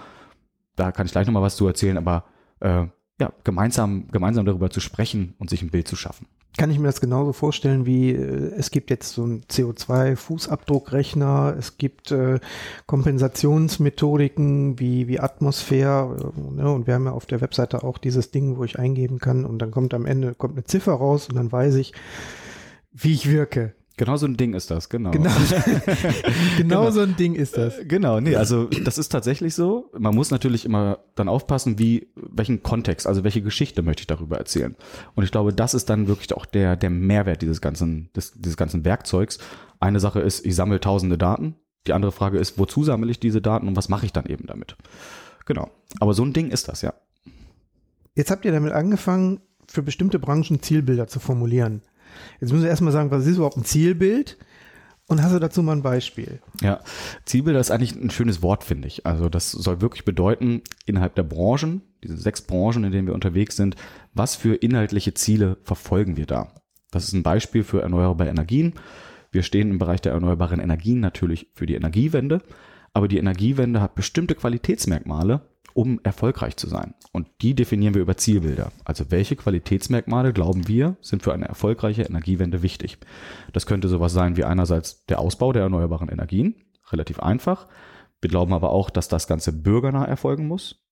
da 0.79 0.91
kann 0.91 1.05
ich 1.05 1.11
gleich 1.11 1.27
nochmal 1.27 1.43
was 1.43 1.55
zu 1.55 1.67
erzählen, 1.67 1.97
aber 1.97 2.25
äh, 2.59 2.85
ja, 3.19 3.33
gemeinsam, 3.43 4.07
gemeinsam 4.11 4.45
darüber 4.45 4.69
zu 4.69 4.79
sprechen 4.79 5.35
und 5.39 5.49
sich 5.49 5.61
ein 5.61 5.69
Bild 5.69 5.87
zu 5.87 5.95
schaffen. 5.95 6.27
Kann 6.57 6.71
ich 6.71 6.79
mir 6.79 6.87
das 6.87 6.99
genauso 6.99 7.31
vorstellen, 7.31 7.85
wie 7.85 8.11
äh, 8.11 8.53
es 8.57 8.71
gibt 8.71 8.89
jetzt 8.89 9.13
so 9.13 9.23
einen 9.23 9.43
CO2-Fußabdruckrechner, 9.43 11.55
es 11.57 11.77
gibt 11.77 12.11
äh, 12.11 12.39
Kompensationsmethodiken 12.85 14.79
wie, 14.79 15.07
wie 15.07 15.19
Atmosphäre, 15.19 16.33
äh, 16.35 16.55
ne, 16.55 16.71
und 16.71 16.87
wir 16.87 16.95
haben 16.95 17.05
ja 17.05 17.11
auf 17.11 17.27
der 17.27 17.41
Webseite 17.41 17.83
auch 17.83 17.97
dieses 17.97 18.31
Ding, 18.31 18.57
wo 18.57 18.63
ich 18.63 18.79
eingeben 18.79 19.19
kann 19.19 19.45
und 19.45 19.59
dann 19.59 19.71
kommt 19.71 19.93
am 19.93 20.05
Ende 20.05 20.33
kommt 20.33 20.55
eine 20.55 20.63
Ziffer 20.63 20.93
raus 20.93 21.29
und 21.29 21.35
dann 21.35 21.51
weiß 21.51 21.75
ich, 21.75 21.93
wie 22.91 23.13
ich 23.13 23.29
wirke. 23.29 23.75
Genau 23.99 24.15
so 24.15 24.27
ein 24.27 24.37
Ding 24.37 24.53
ist 24.53 24.71
das, 24.71 24.87
genau. 24.87 25.11
Genau, 25.11 25.29
genau, 26.57 26.83
genau, 26.85 26.91
so 26.91 27.01
ein 27.01 27.17
Ding 27.17 27.35
ist 27.35 27.57
das. 27.57 27.79
Äh, 27.79 27.85
genau, 27.85 28.21
nee, 28.21 28.33
also 28.33 28.67
das 28.85 28.97
ist 28.97 29.09
tatsächlich 29.09 29.55
so. 29.55 29.91
Man 29.91 30.15
muss 30.15 30.31
natürlich 30.31 30.63
immer 30.63 30.99
dann 31.15 31.27
aufpassen, 31.27 31.79
wie, 31.79 32.07
welchen 32.15 32.63
Kontext, 32.63 33.07
also 33.07 33.25
welche 33.25 33.41
Geschichte 33.41 33.81
möchte 33.81 33.99
ich 33.99 34.07
darüber 34.07 34.37
erzählen. 34.37 34.77
Und 35.15 35.25
ich 35.25 35.31
glaube, 35.31 35.53
das 35.53 35.73
ist 35.73 35.89
dann 35.89 36.07
wirklich 36.07 36.33
auch 36.33 36.45
der, 36.45 36.77
der 36.77 36.89
Mehrwert 36.89 37.41
dieses 37.41 37.59
ganzen, 37.59 38.09
des, 38.15 38.31
dieses 38.31 38.55
ganzen 38.55 38.85
Werkzeugs. 38.85 39.37
Eine 39.81 39.99
Sache 39.99 40.21
ist, 40.21 40.45
ich 40.45 40.55
sammle 40.55 40.79
tausende 40.79 41.17
Daten. 41.17 41.55
Die 41.85 41.91
andere 41.91 42.13
Frage 42.13 42.37
ist, 42.37 42.57
wozu 42.57 42.85
sammle 42.85 43.11
ich 43.11 43.19
diese 43.19 43.41
Daten 43.41 43.67
und 43.67 43.75
was 43.75 43.89
mache 43.89 44.05
ich 44.05 44.13
dann 44.13 44.27
eben 44.27 44.47
damit? 44.47 44.77
Genau. 45.45 45.69
Aber 45.99 46.13
so 46.13 46.23
ein 46.23 46.31
Ding 46.31 46.51
ist 46.51 46.69
das, 46.69 46.83
ja. 46.83 46.93
Jetzt 48.15 48.31
habt 48.31 48.45
ihr 48.45 48.53
damit 48.53 48.71
angefangen, 48.71 49.41
für 49.67 49.83
bestimmte 49.83 50.19
Branchen 50.19 50.61
Zielbilder 50.61 51.07
zu 51.07 51.19
formulieren. 51.19 51.81
Jetzt 52.39 52.51
müssen 52.51 52.63
wir 52.63 52.69
erstmal 52.69 52.93
sagen, 52.93 53.11
was 53.11 53.25
ist 53.25 53.37
überhaupt 53.37 53.57
ein 53.57 53.65
Zielbild? 53.65 54.37
Und 55.07 55.23
hast 55.23 55.33
du 55.33 55.39
dazu 55.39 55.63
mal 55.63 55.75
ein 55.75 55.81
Beispiel? 55.81 56.39
Ja, 56.61 56.81
Zielbilder 57.25 57.59
ist 57.59 57.71
eigentlich 57.71 57.95
ein 57.95 58.11
schönes 58.11 58.43
Wort, 58.43 58.63
finde 58.63 58.87
ich. 58.87 59.07
Also 59.07 59.27
das 59.27 59.51
soll 59.51 59.81
wirklich 59.81 60.05
bedeuten, 60.05 60.61
innerhalb 60.85 61.15
der 61.15 61.23
Branchen, 61.23 61.81
diese 62.03 62.15
sechs 62.15 62.43
Branchen, 62.43 62.83
in 62.83 62.91
denen 62.91 63.07
wir 63.07 63.15
unterwegs 63.15 63.55
sind, 63.55 63.75
was 64.13 64.35
für 64.35 64.53
inhaltliche 64.53 65.15
Ziele 65.15 65.57
verfolgen 65.63 66.15
wir 66.15 66.27
da? 66.27 66.53
Das 66.91 67.05
ist 67.05 67.13
ein 67.13 67.23
Beispiel 67.23 67.63
für 67.63 67.81
erneuerbare 67.81 68.29
Energien. 68.29 68.73
Wir 69.31 69.41
stehen 69.41 69.71
im 69.71 69.79
Bereich 69.79 70.01
der 70.01 70.13
erneuerbaren 70.13 70.59
Energien 70.59 70.99
natürlich 70.99 71.47
für 71.53 71.65
die 71.65 71.75
Energiewende, 71.75 72.41
aber 72.93 73.07
die 73.07 73.17
Energiewende 73.17 73.81
hat 73.81 73.95
bestimmte 73.95 74.35
Qualitätsmerkmale, 74.35 75.41
um 75.73 75.99
erfolgreich 76.03 76.57
zu 76.57 76.67
sein. 76.67 76.93
Und 77.11 77.27
die 77.41 77.53
definieren 77.53 77.93
wir 77.93 78.01
über 78.01 78.17
Zielbilder. 78.17 78.71
Also 78.85 79.11
welche 79.11 79.35
Qualitätsmerkmale 79.35 80.33
glauben 80.33 80.67
wir 80.67 80.97
sind 81.01 81.23
für 81.23 81.33
eine 81.33 81.47
erfolgreiche 81.47 82.03
Energiewende 82.03 82.63
wichtig? 82.63 82.97
Das 83.53 83.65
könnte 83.65 83.87
sowas 83.87 84.13
sein 84.13 84.37
wie 84.37 84.43
einerseits 84.43 85.05
der 85.05 85.19
Ausbau 85.19 85.53
der 85.53 85.63
erneuerbaren 85.63 86.09
Energien, 86.09 86.55
relativ 86.91 87.19
einfach. 87.19 87.67
Wir 88.21 88.29
glauben 88.29 88.53
aber 88.53 88.71
auch, 88.71 88.89
dass 88.89 89.07
das 89.07 89.27
Ganze 89.27 89.53
bürgernah 89.53 90.05
erfolgen 90.05 90.47
muss, 90.47 90.83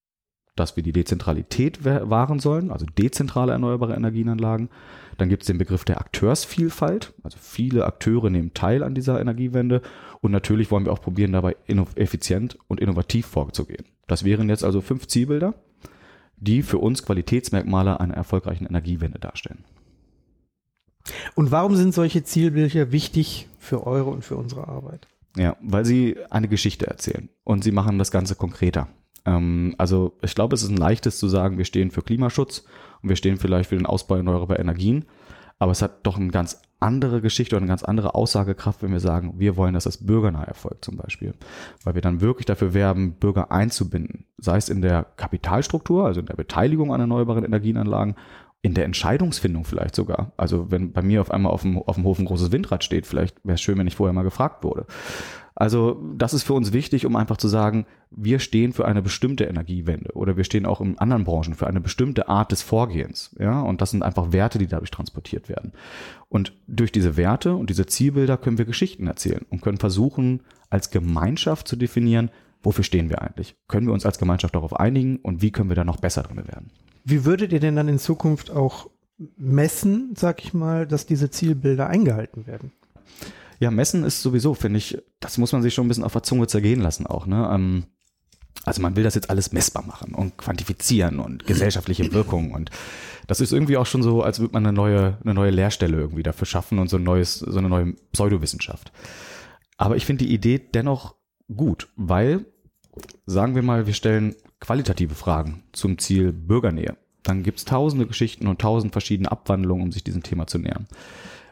dass 0.55 0.75
wir 0.75 0.83
die 0.83 0.93
Dezentralität 0.93 1.85
wahren 1.85 2.39
sollen, 2.39 2.71
also 2.71 2.85
dezentrale 2.85 3.51
erneuerbare 3.51 3.95
Energienanlagen. 3.95 4.69
Dann 5.17 5.29
gibt 5.29 5.43
es 5.43 5.47
den 5.47 5.57
Begriff 5.57 5.85
der 5.85 5.99
Akteursvielfalt, 5.99 7.13
also 7.23 7.37
viele 7.39 7.85
Akteure 7.85 8.29
nehmen 8.29 8.53
teil 8.53 8.83
an 8.83 8.95
dieser 8.95 9.19
Energiewende 9.19 9.81
und 10.21 10.31
natürlich 10.31 10.71
wollen 10.71 10.85
wir 10.85 10.93
auch 10.93 11.01
probieren, 11.01 11.31
dabei 11.31 11.55
effizient 11.95 12.57
und 12.67 12.79
innovativ 12.79 13.25
vorzugehen. 13.25 13.85
Das 14.07 14.23
wären 14.23 14.49
jetzt 14.49 14.63
also 14.63 14.81
fünf 14.81 15.07
Zielbilder, 15.07 15.53
die 16.37 16.61
für 16.61 16.77
uns 16.77 17.03
Qualitätsmerkmale 17.03 17.99
einer 17.99 18.13
erfolgreichen 18.13 18.65
Energiewende 18.65 19.19
darstellen. 19.19 19.63
Und 21.35 21.51
warum 21.51 21.75
sind 21.75 21.93
solche 21.93 22.23
Zielbilder 22.23 22.91
wichtig 22.91 23.47
für 23.59 23.85
eure 23.87 24.09
und 24.09 24.23
für 24.23 24.35
unsere 24.35 24.67
Arbeit? 24.67 25.07
Ja, 25.35 25.55
weil 25.61 25.85
sie 25.85 26.17
eine 26.29 26.47
Geschichte 26.47 26.87
erzählen 26.87 27.29
und 27.43 27.63
sie 27.63 27.71
machen 27.71 27.99
das 27.99 28.11
Ganze 28.11 28.35
konkreter. 28.35 28.87
Ähm, 29.25 29.75
also 29.77 30.13
ich 30.21 30.33
glaube, 30.33 30.55
es 30.55 30.63
ist 30.63 30.69
ein 30.69 30.77
leichtes 30.77 31.19
zu 31.19 31.27
sagen, 31.27 31.57
wir 31.57 31.65
stehen 31.65 31.91
für 31.91 32.01
Klimaschutz 32.01 32.65
und 33.01 33.09
wir 33.09 33.15
stehen 33.15 33.37
vielleicht 33.37 33.69
für 33.69 33.77
den 33.77 33.85
Ausbau 33.85 34.15
erneuerbarer 34.15 34.59
Energien, 34.59 35.05
aber 35.59 35.71
es 35.71 35.81
hat 35.81 36.05
doch 36.05 36.17
eine 36.17 36.29
ganz 36.29 36.61
andere 36.79 37.21
Geschichte 37.21 37.55
und 37.55 37.63
eine 37.63 37.69
ganz 37.69 37.83
andere 37.83 38.13
Aussagekraft, 38.13 38.83
wenn 38.83 38.91
wir 38.91 38.99
sagen, 38.99 39.33
wir 39.37 39.57
wollen, 39.57 39.73
dass 39.73 39.85
das 39.85 40.05
bürgernah 40.05 40.43
erfolgt 40.43 40.85
zum 40.85 40.95
Beispiel. 40.95 41.33
Weil 41.83 41.95
wir 41.95 42.01
dann 42.01 42.21
wirklich 42.21 42.45
dafür 42.45 42.73
werben, 42.73 43.13
Bürger 43.13 43.51
einzubinden. 43.51 44.25
Sei 44.37 44.57
es 44.57 44.69
in 44.69 44.81
der 44.81 45.03
Kapitalstruktur, 45.17 46.05
also 46.05 46.19
in 46.19 46.27
der 46.27 46.35
Beteiligung 46.35 46.93
an 46.93 47.01
erneuerbaren 47.01 47.43
Energienanlagen, 47.43 48.15
in 48.61 48.73
der 48.73 48.85
Entscheidungsfindung 48.85 49.65
vielleicht 49.65 49.95
sogar. 49.95 50.33
Also 50.37 50.69
wenn 50.69 50.91
bei 50.91 51.01
mir 51.01 51.21
auf 51.21 51.31
einmal 51.31 51.51
auf 51.51 51.61
dem, 51.61 51.81
auf 51.81 51.95
dem 51.95 52.03
Hof 52.03 52.19
ein 52.19 52.25
großes 52.25 52.51
Windrad 52.51 52.83
steht, 52.83 53.07
vielleicht 53.07 53.43
wäre 53.43 53.55
es 53.55 53.61
schön, 53.61 53.77
wenn 53.77 53.87
ich 53.87 53.95
vorher 53.95 54.13
mal 54.13 54.23
gefragt 54.23 54.63
wurde. 54.63 54.85
Also 55.59 55.99
das 56.15 56.35
ist 56.35 56.43
für 56.43 56.53
uns 56.53 56.71
wichtig, 56.71 57.07
um 57.07 57.15
einfach 57.15 57.37
zu 57.37 57.47
sagen, 57.47 57.87
wir 58.11 58.37
stehen 58.37 58.73
für 58.73 58.85
eine 58.85 59.01
bestimmte 59.01 59.45
Energiewende 59.45 60.11
oder 60.13 60.37
wir 60.37 60.43
stehen 60.43 60.67
auch 60.67 60.81
in 60.81 60.99
anderen 60.99 61.23
Branchen 61.23 61.55
für 61.55 61.65
eine 61.65 61.81
bestimmte 61.81 62.29
Art 62.29 62.51
des 62.51 62.61
Vorgehens. 62.61 63.35
Ja, 63.39 63.61
und 63.61 63.81
das 63.81 63.89
sind 63.89 64.03
einfach 64.03 64.31
Werte, 64.31 64.59
die 64.59 64.67
dadurch 64.67 64.91
transportiert 64.91 65.49
werden. 65.49 65.73
Und 66.29 66.53
durch 66.67 66.91
diese 66.91 67.17
Werte 67.17 67.55
und 67.55 67.71
diese 67.71 67.87
Zielbilder 67.87 68.37
können 68.37 68.59
wir 68.59 68.65
Geschichten 68.65 69.07
erzählen 69.07 69.47
und 69.49 69.63
können 69.63 69.79
versuchen, 69.79 70.41
als 70.69 70.91
Gemeinschaft 70.91 71.67
zu 71.67 71.75
definieren, 71.75 72.29
wofür 72.61 72.83
stehen 72.83 73.09
wir 73.09 73.23
eigentlich? 73.23 73.55
Können 73.67 73.87
wir 73.87 73.93
uns 73.93 74.05
als 74.05 74.19
Gemeinschaft 74.19 74.53
darauf 74.53 74.79
einigen 74.79 75.17
und 75.17 75.41
wie 75.41 75.49
können 75.49 75.69
wir 75.69 75.75
da 75.75 75.83
noch 75.83 75.97
besser 75.97 76.21
drin 76.21 76.47
werden? 76.47 76.69
Wie 77.03 77.25
würdet 77.25 77.51
ihr 77.51 77.59
denn 77.59 77.75
dann 77.75 77.87
in 77.87 77.97
Zukunft 77.97 78.51
auch 78.51 78.91
messen, 79.37 80.13
sag 80.15 80.43
ich 80.43 80.53
mal, 80.53 80.85
dass 80.85 81.07
diese 81.07 81.31
Zielbilder 81.31 81.87
eingehalten 81.87 82.45
werden? 82.45 82.73
Ja, 83.59 83.71
messen 83.71 84.03
ist 84.03 84.21
sowieso, 84.21 84.53
finde 84.53 84.77
ich, 84.77 84.97
das 85.19 85.37
muss 85.37 85.51
man 85.51 85.61
sich 85.61 85.73
schon 85.73 85.85
ein 85.85 85.87
bisschen 85.87 86.03
auf 86.03 86.13
der 86.13 86.23
Zunge 86.23 86.47
zergehen 86.47 86.81
lassen 86.81 87.07
auch. 87.07 87.25
Ne? 87.25 87.49
Ähm, 87.51 87.85
also 88.65 88.81
man 88.81 88.95
will 88.95 89.03
das 89.03 89.15
jetzt 89.15 89.29
alles 89.29 89.51
messbar 89.51 89.85
machen 89.85 90.13
und 90.13 90.37
quantifizieren 90.37 91.19
und 91.19 91.45
gesellschaftliche 91.45 92.11
Wirkung 92.11 92.51
und 92.51 92.69
das 93.27 93.41
ist 93.41 93.51
irgendwie 93.51 93.77
auch 93.77 93.85
schon 93.85 94.03
so, 94.03 94.23
als 94.23 94.39
würde 94.39 94.53
man 94.53 94.65
eine 94.65 94.75
neue, 94.75 95.17
eine 95.23 95.33
neue 95.33 95.51
Lehrstelle 95.51 95.97
irgendwie 95.97 96.23
dafür 96.23 96.47
schaffen 96.47 96.79
und 96.79 96.89
so 96.89 96.97
ein 96.97 97.03
neues, 97.03 97.39
so 97.39 97.57
eine 97.59 97.69
neue 97.69 97.93
Pseudowissenschaft. 98.13 98.91
Aber 99.77 99.95
ich 99.95 100.05
finde 100.05 100.25
die 100.25 100.33
Idee 100.33 100.59
dennoch 100.59 101.15
gut, 101.53 101.89
weil, 101.95 102.45
sagen 103.25 103.55
wir 103.55 103.61
mal, 103.61 103.85
wir 103.85 103.93
stellen 103.93 104.35
qualitative 104.59 105.13
Fragen 105.13 105.63
zum 105.73 105.97
Ziel 105.97 106.31
Bürgernähe. 106.31 106.97
Dann 107.23 107.43
gibt's 107.43 107.65
tausende 107.65 108.07
Geschichten 108.07 108.47
und 108.47 108.59
tausend 108.59 108.93
verschiedene 108.93 109.31
Abwandlungen, 109.31 109.83
um 109.83 109.91
sich 109.91 110.03
diesem 110.03 110.23
Thema 110.23 110.47
zu 110.47 110.57
nähern. 110.57 110.87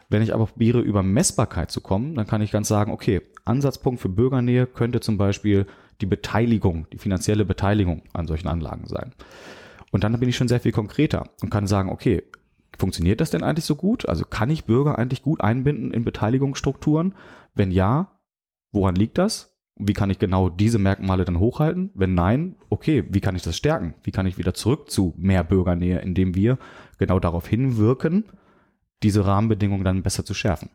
Wenn 0.08 0.22
ich 0.22 0.32
aber 0.34 0.46
probiere, 0.46 0.80
über 0.80 1.02
Messbarkeit 1.02 1.70
zu 1.70 1.80
kommen, 1.80 2.14
dann 2.14 2.26
kann 2.26 2.42
ich 2.42 2.52
ganz 2.52 2.68
sagen, 2.68 2.92
okay, 2.92 3.22
Ansatzpunkt 3.44 4.00
für 4.00 4.08
Bürgernähe 4.08 4.66
könnte 4.66 5.00
zum 5.00 5.18
Beispiel 5.18 5.66
die 6.00 6.06
Beteiligung, 6.06 6.86
die 6.92 6.98
finanzielle 6.98 7.44
Beteiligung 7.44 8.02
an 8.12 8.26
solchen 8.26 8.48
Anlagen 8.48 8.86
sein. 8.86 9.12
Und 9.90 10.04
dann 10.04 10.18
bin 10.18 10.28
ich 10.28 10.36
schon 10.36 10.48
sehr 10.48 10.60
viel 10.60 10.72
konkreter 10.72 11.30
und 11.42 11.50
kann 11.50 11.66
sagen, 11.66 11.90
okay, 11.90 12.22
funktioniert 12.78 13.20
das 13.20 13.30
denn 13.30 13.42
eigentlich 13.42 13.64
so 13.64 13.76
gut? 13.76 14.08
Also 14.08 14.24
kann 14.24 14.50
ich 14.50 14.64
Bürger 14.64 14.98
eigentlich 14.98 15.22
gut 15.22 15.40
einbinden 15.40 15.92
in 15.92 16.04
Beteiligungsstrukturen? 16.04 17.14
Wenn 17.54 17.70
ja, 17.70 18.18
woran 18.72 18.94
liegt 18.94 19.18
das? 19.18 19.56
Wie 19.78 19.92
kann 19.92 20.10
ich 20.10 20.18
genau 20.18 20.48
diese 20.48 20.78
Merkmale 20.78 21.24
dann 21.24 21.38
hochhalten? 21.38 21.90
Wenn 21.94 22.14
nein, 22.14 22.56
okay, 22.70 23.04
wie 23.10 23.20
kann 23.20 23.36
ich 23.36 23.42
das 23.42 23.56
stärken? 23.56 23.94
Wie 24.02 24.10
kann 24.10 24.26
ich 24.26 24.38
wieder 24.38 24.54
zurück 24.54 24.90
zu 24.90 25.14
mehr 25.16 25.44
Bürgernähe, 25.44 25.98
indem 26.00 26.34
wir 26.34 26.58
genau 26.98 27.18
darauf 27.18 27.46
hinwirken, 27.46 28.24
diese 29.06 29.24
Rahmenbedingungen 29.24 29.84
dann 29.84 30.02
besser 30.02 30.24
zu 30.24 30.34
schärfen? 30.34 30.68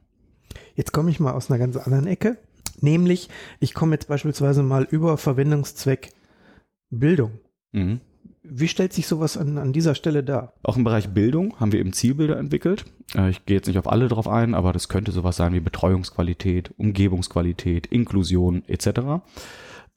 Jetzt 0.75 0.93
komme 0.93 1.11
ich 1.11 1.19
mal 1.19 1.33
aus 1.33 1.49
einer 1.49 1.59
ganz 1.59 1.77
anderen 1.77 2.07
Ecke. 2.07 2.37
Nämlich, 2.79 3.29
ich 3.59 3.73
komme 3.73 3.95
jetzt 3.95 4.07
beispielsweise 4.07 4.63
mal 4.63 4.87
über 4.89 5.17
Verwendungszweck 5.17 6.11
Bildung. 6.89 7.31
Mhm. 7.71 7.99
Wie 8.43 8.67
stellt 8.67 8.91
sich 8.91 9.05
sowas 9.05 9.37
an, 9.37 9.57
an 9.57 9.71
dieser 9.71 9.95
Stelle 9.95 10.23
dar? 10.23 10.53
Auch 10.63 10.75
im 10.75 10.83
Bereich 10.83 11.09
Bildung 11.09 11.59
haben 11.59 11.71
wir 11.71 11.79
eben 11.79 11.93
Zielbilder 11.93 12.37
entwickelt. 12.37 12.85
Äh, 13.15 13.29
ich 13.29 13.45
gehe 13.45 13.57
jetzt 13.57 13.67
nicht 13.67 13.77
auf 13.77 13.89
alle 13.89 14.07
drauf 14.07 14.27
ein, 14.27 14.55
aber 14.55 14.73
das 14.73 14.89
könnte 14.89 15.11
sowas 15.11 15.35
sein 15.35 15.53
wie 15.53 15.59
Betreuungsqualität, 15.59 16.71
Umgebungsqualität, 16.77 17.87
Inklusion 17.87 18.63
etc. 18.67 19.21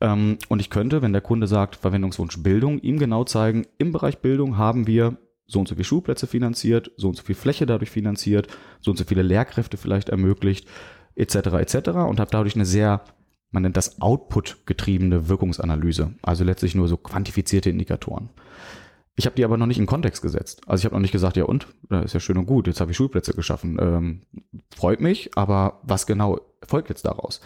Ähm, 0.00 0.38
und 0.48 0.60
ich 0.60 0.70
könnte, 0.70 1.00
wenn 1.00 1.12
der 1.12 1.22
Kunde 1.22 1.46
sagt, 1.46 1.76
Verwendungswunsch 1.76 2.42
Bildung, 2.42 2.78
ihm 2.80 2.98
genau 2.98 3.24
zeigen, 3.24 3.66
im 3.78 3.92
Bereich 3.92 4.18
Bildung 4.18 4.58
haben 4.58 4.86
wir 4.86 5.16
so 5.46 5.60
und 5.60 5.68
so 5.68 5.74
viele 5.74 5.84
Schulplätze 5.84 6.26
finanziert, 6.26 6.90
so 6.96 7.08
und 7.08 7.16
so 7.16 7.22
viel 7.22 7.34
Fläche 7.34 7.66
dadurch 7.66 7.90
finanziert, 7.90 8.48
so 8.80 8.90
und 8.90 8.96
so 8.96 9.04
viele 9.04 9.22
Lehrkräfte 9.22 9.76
vielleicht 9.76 10.08
ermöglicht, 10.08 10.66
etc. 11.16 11.34
etc. 11.34 11.88
und 12.08 12.20
habe 12.20 12.30
dadurch 12.30 12.54
eine 12.54 12.66
sehr, 12.66 13.04
man 13.50 13.62
nennt 13.62 13.76
das 13.76 14.00
Output-getriebene 14.00 15.28
Wirkungsanalyse, 15.28 16.14
also 16.22 16.44
letztlich 16.44 16.74
nur 16.74 16.88
so 16.88 16.96
quantifizierte 16.96 17.70
Indikatoren. 17.70 18.30
Ich 19.16 19.26
habe 19.26 19.36
die 19.36 19.44
aber 19.44 19.56
noch 19.56 19.66
nicht 19.66 19.78
in 19.78 19.86
Kontext 19.86 20.22
gesetzt. 20.22 20.62
Also 20.66 20.80
ich 20.80 20.84
habe 20.86 20.96
noch 20.96 21.02
nicht 21.02 21.12
gesagt, 21.12 21.36
ja 21.36 21.44
und, 21.44 21.68
das 21.88 22.06
ist 22.06 22.14
ja 22.14 22.20
schön 22.20 22.38
und 22.38 22.46
gut, 22.46 22.66
jetzt 22.66 22.80
habe 22.80 22.90
ich 22.90 22.96
Schulplätze 22.96 23.32
geschaffen. 23.32 23.78
Ähm, 23.80 24.22
freut 24.74 25.00
mich, 25.00 25.30
aber 25.36 25.80
was 25.84 26.06
genau 26.06 26.40
folgt 26.66 26.88
jetzt 26.88 27.04
daraus? 27.04 27.40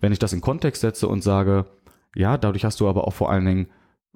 Wenn 0.00 0.12
ich 0.12 0.20
das 0.20 0.32
in 0.32 0.40
Kontext 0.40 0.82
setze 0.82 1.08
und 1.08 1.22
sage, 1.22 1.66
ja, 2.14 2.38
dadurch 2.38 2.64
hast 2.64 2.80
du 2.80 2.88
aber 2.88 3.08
auch 3.08 3.12
vor 3.12 3.30
allen 3.30 3.44
Dingen 3.44 3.66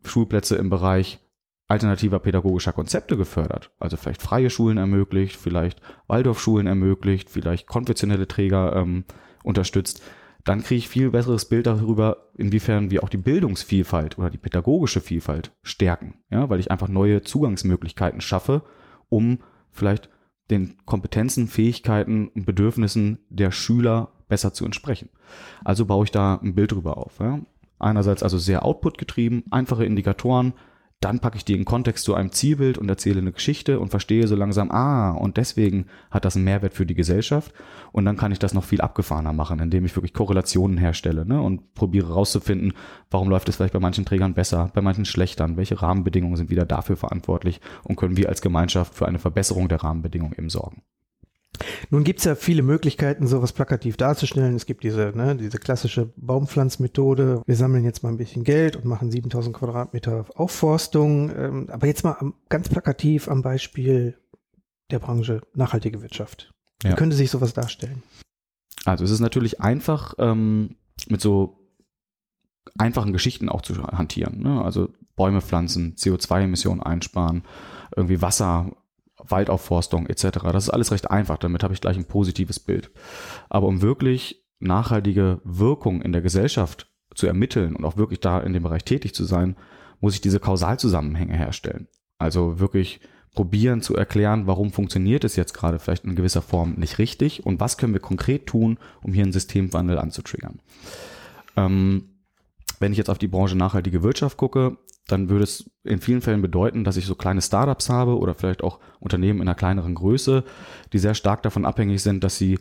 Schulplätze 0.04 0.56
im 0.56 0.70
Bereich 0.70 1.18
alternativer 1.66 2.18
pädagogischer 2.18 2.72
Konzepte 2.72 3.16
gefördert. 3.16 3.70
Also 3.78 3.96
vielleicht 3.96 4.22
freie 4.22 4.50
Schulen 4.50 4.76
ermöglicht, 4.76 5.36
vielleicht 5.36 5.80
Waldorfschulen 6.06 6.66
ermöglicht, 6.66 7.30
vielleicht 7.30 7.66
konfessionelle 7.66 8.28
Träger 8.28 8.76
ähm, 8.76 9.04
unterstützt. 9.42 10.02
Dann 10.44 10.62
kriege 10.62 10.78
ich 10.78 10.88
viel 10.88 11.10
besseres 11.10 11.46
Bild 11.46 11.66
darüber, 11.66 12.28
inwiefern 12.36 12.90
wir 12.90 13.02
auch 13.02 13.08
die 13.08 13.16
Bildungsvielfalt 13.16 14.18
oder 14.18 14.28
die 14.28 14.38
pädagogische 14.38 15.00
Vielfalt 15.00 15.52
stärken. 15.62 16.18
Ja, 16.30 16.50
weil 16.50 16.60
ich 16.60 16.70
einfach 16.70 16.88
neue 16.88 17.22
Zugangsmöglichkeiten 17.22 18.20
schaffe, 18.20 18.62
um 19.08 19.38
vielleicht 19.70 20.10
den 20.50 20.76
Kompetenzen, 20.84 21.48
Fähigkeiten 21.48 22.28
und 22.28 22.44
Bedürfnissen 22.44 23.20
der 23.30 23.50
Schüler 23.50 24.12
besser 24.28 24.52
zu 24.52 24.66
entsprechen. 24.66 25.08
Also 25.64 25.86
baue 25.86 26.04
ich 26.04 26.10
da 26.10 26.36
ein 26.42 26.54
Bild 26.54 26.72
drüber 26.72 26.98
auf. 26.98 27.18
Ja. 27.20 27.40
Einerseits 27.78 28.22
also 28.22 28.36
sehr 28.36 28.64
output-getrieben, 28.64 29.44
einfache 29.50 29.86
Indikatoren, 29.86 30.52
dann 31.04 31.20
packe 31.20 31.36
ich 31.36 31.44
die 31.44 31.54
in 31.54 31.66
Kontext 31.66 32.04
zu 32.04 32.14
einem 32.14 32.32
Zielbild 32.32 32.78
und 32.78 32.88
erzähle 32.88 33.20
eine 33.20 33.32
Geschichte 33.32 33.78
und 33.78 33.90
verstehe 33.90 34.26
so 34.26 34.36
langsam, 34.36 34.70
ah, 34.70 35.10
und 35.10 35.36
deswegen 35.36 35.86
hat 36.10 36.24
das 36.24 36.34
einen 36.34 36.46
Mehrwert 36.46 36.72
für 36.72 36.86
die 36.86 36.94
Gesellschaft. 36.94 37.52
Und 37.92 38.06
dann 38.06 38.16
kann 38.16 38.32
ich 38.32 38.38
das 38.38 38.54
noch 38.54 38.64
viel 38.64 38.80
abgefahrener 38.80 39.32
machen, 39.32 39.60
indem 39.60 39.84
ich 39.84 39.94
wirklich 39.94 40.14
Korrelationen 40.14 40.78
herstelle 40.78 41.26
ne, 41.26 41.40
und 41.40 41.74
probiere 41.74 42.08
herauszufinden, 42.08 42.72
warum 43.10 43.28
läuft 43.28 43.48
es 43.48 43.56
vielleicht 43.56 43.74
bei 43.74 43.80
manchen 43.80 44.04
Trägern 44.04 44.34
besser, 44.34 44.70
bei 44.74 44.80
manchen 44.80 45.04
schlechtern, 45.04 45.56
welche 45.56 45.80
Rahmenbedingungen 45.80 46.36
sind 46.36 46.50
wieder 46.50 46.64
dafür 46.64 46.96
verantwortlich 46.96 47.60
und 47.84 47.96
können 47.96 48.16
wir 48.16 48.28
als 48.28 48.40
Gemeinschaft 48.40 48.94
für 48.94 49.06
eine 49.06 49.18
Verbesserung 49.18 49.68
der 49.68 49.82
Rahmenbedingungen 49.82 50.34
eben 50.38 50.48
sorgen. 50.48 50.82
Nun 51.90 52.04
gibt's 52.04 52.24
ja 52.24 52.34
viele 52.34 52.62
Möglichkeiten, 52.62 53.26
sowas 53.26 53.52
plakativ 53.52 53.96
darzustellen. 53.96 54.54
Es 54.54 54.66
gibt 54.66 54.84
diese, 54.84 55.12
ne, 55.14 55.36
diese 55.36 55.58
klassische 55.58 56.12
Baumpflanzmethode. 56.16 57.42
Wir 57.46 57.56
sammeln 57.56 57.84
jetzt 57.84 58.02
mal 58.02 58.10
ein 58.10 58.16
bisschen 58.16 58.44
Geld 58.44 58.76
und 58.76 58.84
machen 58.84 59.10
7000 59.10 59.56
Quadratmeter 59.56 60.26
Aufforstung. 60.34 61.30
Ähm, 61.36 61.68
aber 61.70 61.86
jetzt 61.86 62.04
mal 62.04 62.16
ganz 62.48 62.68
plakativ 62.68 63.28
am 63.28 63.42
Beispiel 63.42 64.16
der 64.90 64.98
Branche 64.98 65.42
nachhaltige 65.54 66.02
Wirtschaft. 66.02 66.52
Wie 66.82 66.88
ja. 66.88 66.96
könnte 66.96 67.16
sich 67.16 67.30
sowas 67.30 67.54
darstellen? 67.54 68.02
Also 68.84 69.04
es 69.04 69.10
ist 69.10 69.20
natürlich 69.20 69.60
einfach, 69.60 70.14
ähm, 70.18 70.76
mit 71.08 71.20
so 71.20 71.58
einfachen 72.78 73.12
Geschichten 73.12 73.48
auch 73.48 73.62
zu 73.62 73.82
hantieren. 73.82 74.42
Ne? 74.42 74.62
Also 74.62 74.90
Bäume 75.16 75.40
pflanzen, 75.40 75.94
CO2-Emissionen 75.96 76.82
einsparen, 76.82 77.44
irgendwie 77.96 78.20
Wasser 78.20 78.72
Waldaufforstung 79.28 80.06
etc. 80.06 80.40
Das 80.52 80.64
ist 80.64 80.70
alles 80.70 80.92
recht 80.92 81.10
einfach, 81.10 81.38
damit 81.38 81.62
habe 81.62 81.74
ich 81.74 81.80
gleich 81.80 81.96
ein 81.96 82.06
positives 82.06 82.60
Bild. 82.60 82.90
Aber 83.48 83.66
um 83.66 83.82
wirklich 83.82 84.44
nachhaltige 84.60 85.40
Wirkung 85.44 86.02
in 86.02 86.12
der 86.12 86.22
Gesellschaft 86.22 86.90
zu 87.14 87.26
ermitteln 87.26 87.76
und 87.76 87.84
auch 87.84 87.96
wirklich 87.96 88.20
da 88.20 88.40
in 88.40 88.52
dem 88.52 88.62
Bereich 88.62 88.84
tätig 88.84 89.14
zu 89.14 89.24
sein, 89.24 89.56
muss 90.00 90.14
ich 90.14 90.20
diese 90.20 90.40
Kausalzusammenhänge 90.40 91.36
herstellen. 91.36 91.88
Also 92.18 92.58
wirklich 92.58 93.00
probieren 93.34 93.82
zu 93.82 93.96
erklären, 93.96 94.46
warum 94.46 94.72
funktioniert 94.72 95.24
es 95.24 95.36
jetzt 95.36 95.54
gerade 95.54 95.78
vielleicht 95.78 96.04
in 96.04 96.14
gewisser 96.14 96.42
Form 96.42 96.74
nicht 96.74 96.98
richtig 96.98 97.44
und 97.44 97.60
was 97.60 97.76
können 97.76 97.92
wir 97.92 98.00
konkret 98.00 98.46
tun, 98.46 98.78
um 99.02 99.12
hier 99.12 99.24
einen 99.24 99.32
Systemwandel 99.32 99.98
anzutriggern. 99.98 100.60
Ähm, 101.56 102.10
wenn 102.78 102.92
ich 102.92 102.98
jetzt 102.98 103.10
auf 103.10 103.18
die 103.18 103.28
Branche 103.28 103.56
nachhaltige 103.56 104.02
Wirtschaft 104.02 104.36
gucke, 104.36 104.78
dann 105.06 105.28
würde 105.28 105.44
es 105.44 105.70
in 105.84 106.00
vielen 106.00 106.22
Fällen 106.22 106.42
bedeuten, 106.42 106.84
dass 106.84 106.96
ich 106.96 107.04
so 107.04 107.14
kleine 107.14 107.42
Startups 107.42 107.90
habe 107.90 108.18
oder 108.18 108.34
vielleicht 108.34 108.62
auch 108.62 108.80
Unternehmen 109.00 109.40
in 109.40 109.48
einer 109.48 109.54
kleineren 109.54 109.94
Größe, 109.94 110.44
die 110.92 110.98
sehr 110.98 111.14
stark 111.14 111.42
davon 111.42 111.66
abhängig 111.66 112.02
sind, 112.02 112.24
dass 112.24 112.38
sie 112.38 112.58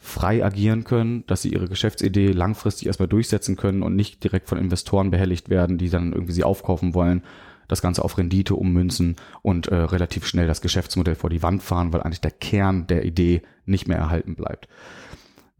frei 0.00 0.44
agieren 0.44 0.84
können, 0.84 1.24
dass 1.26 1.42
sie 1.42 1.52
ihre 1.52 1.68
Geschäftsidee 1.68 2.32
langfristig 2.32 2.86
erstmal 2.86 3.08
durchsetzen 3.08 3.56
können 3.56 3.82
und 3.82 3.94
nicht 3.94 4.24
direkt 4.24 4.48
von 4.48 4.58
Investoren 4.58 5.10
behelligt 5.10 5.48
werden, 5.48 5.78
die 5.78 5.90
dann 5.90 6.12
irgendwie 6.12 6.32
sie 6.32 6.44
aufkaufen 6.44 6.94
wollen, 6.94 7.22
das 7.68 7.82
Ganze 7.82 8.04
auf 8.04 8.18
Rendite 8.18 8.56
ummünzen 8.56 9.16
und 9.42 9.68
äh, 9.68 9.76
relativ 9.76 10.26
schnell 10.26 10.46
das 10.46 10.60
Geschäftsmodell 10.60 11.14
vor 11.14 11.30
die 11.30 11.42
Wand 11.42 11.62
fahren, 11.62 11.92
weil 11.92 12.02
eigentlich 12.02 12.20
der 12.20 12.32
Kern 12.32 12.86
der 12.88 13.04
Idee 13.04 13.42
nicht 13.64 13.86
mehr 13.86 13.98
erhalten 13.98 14.34
bleibt. 14.34 14.66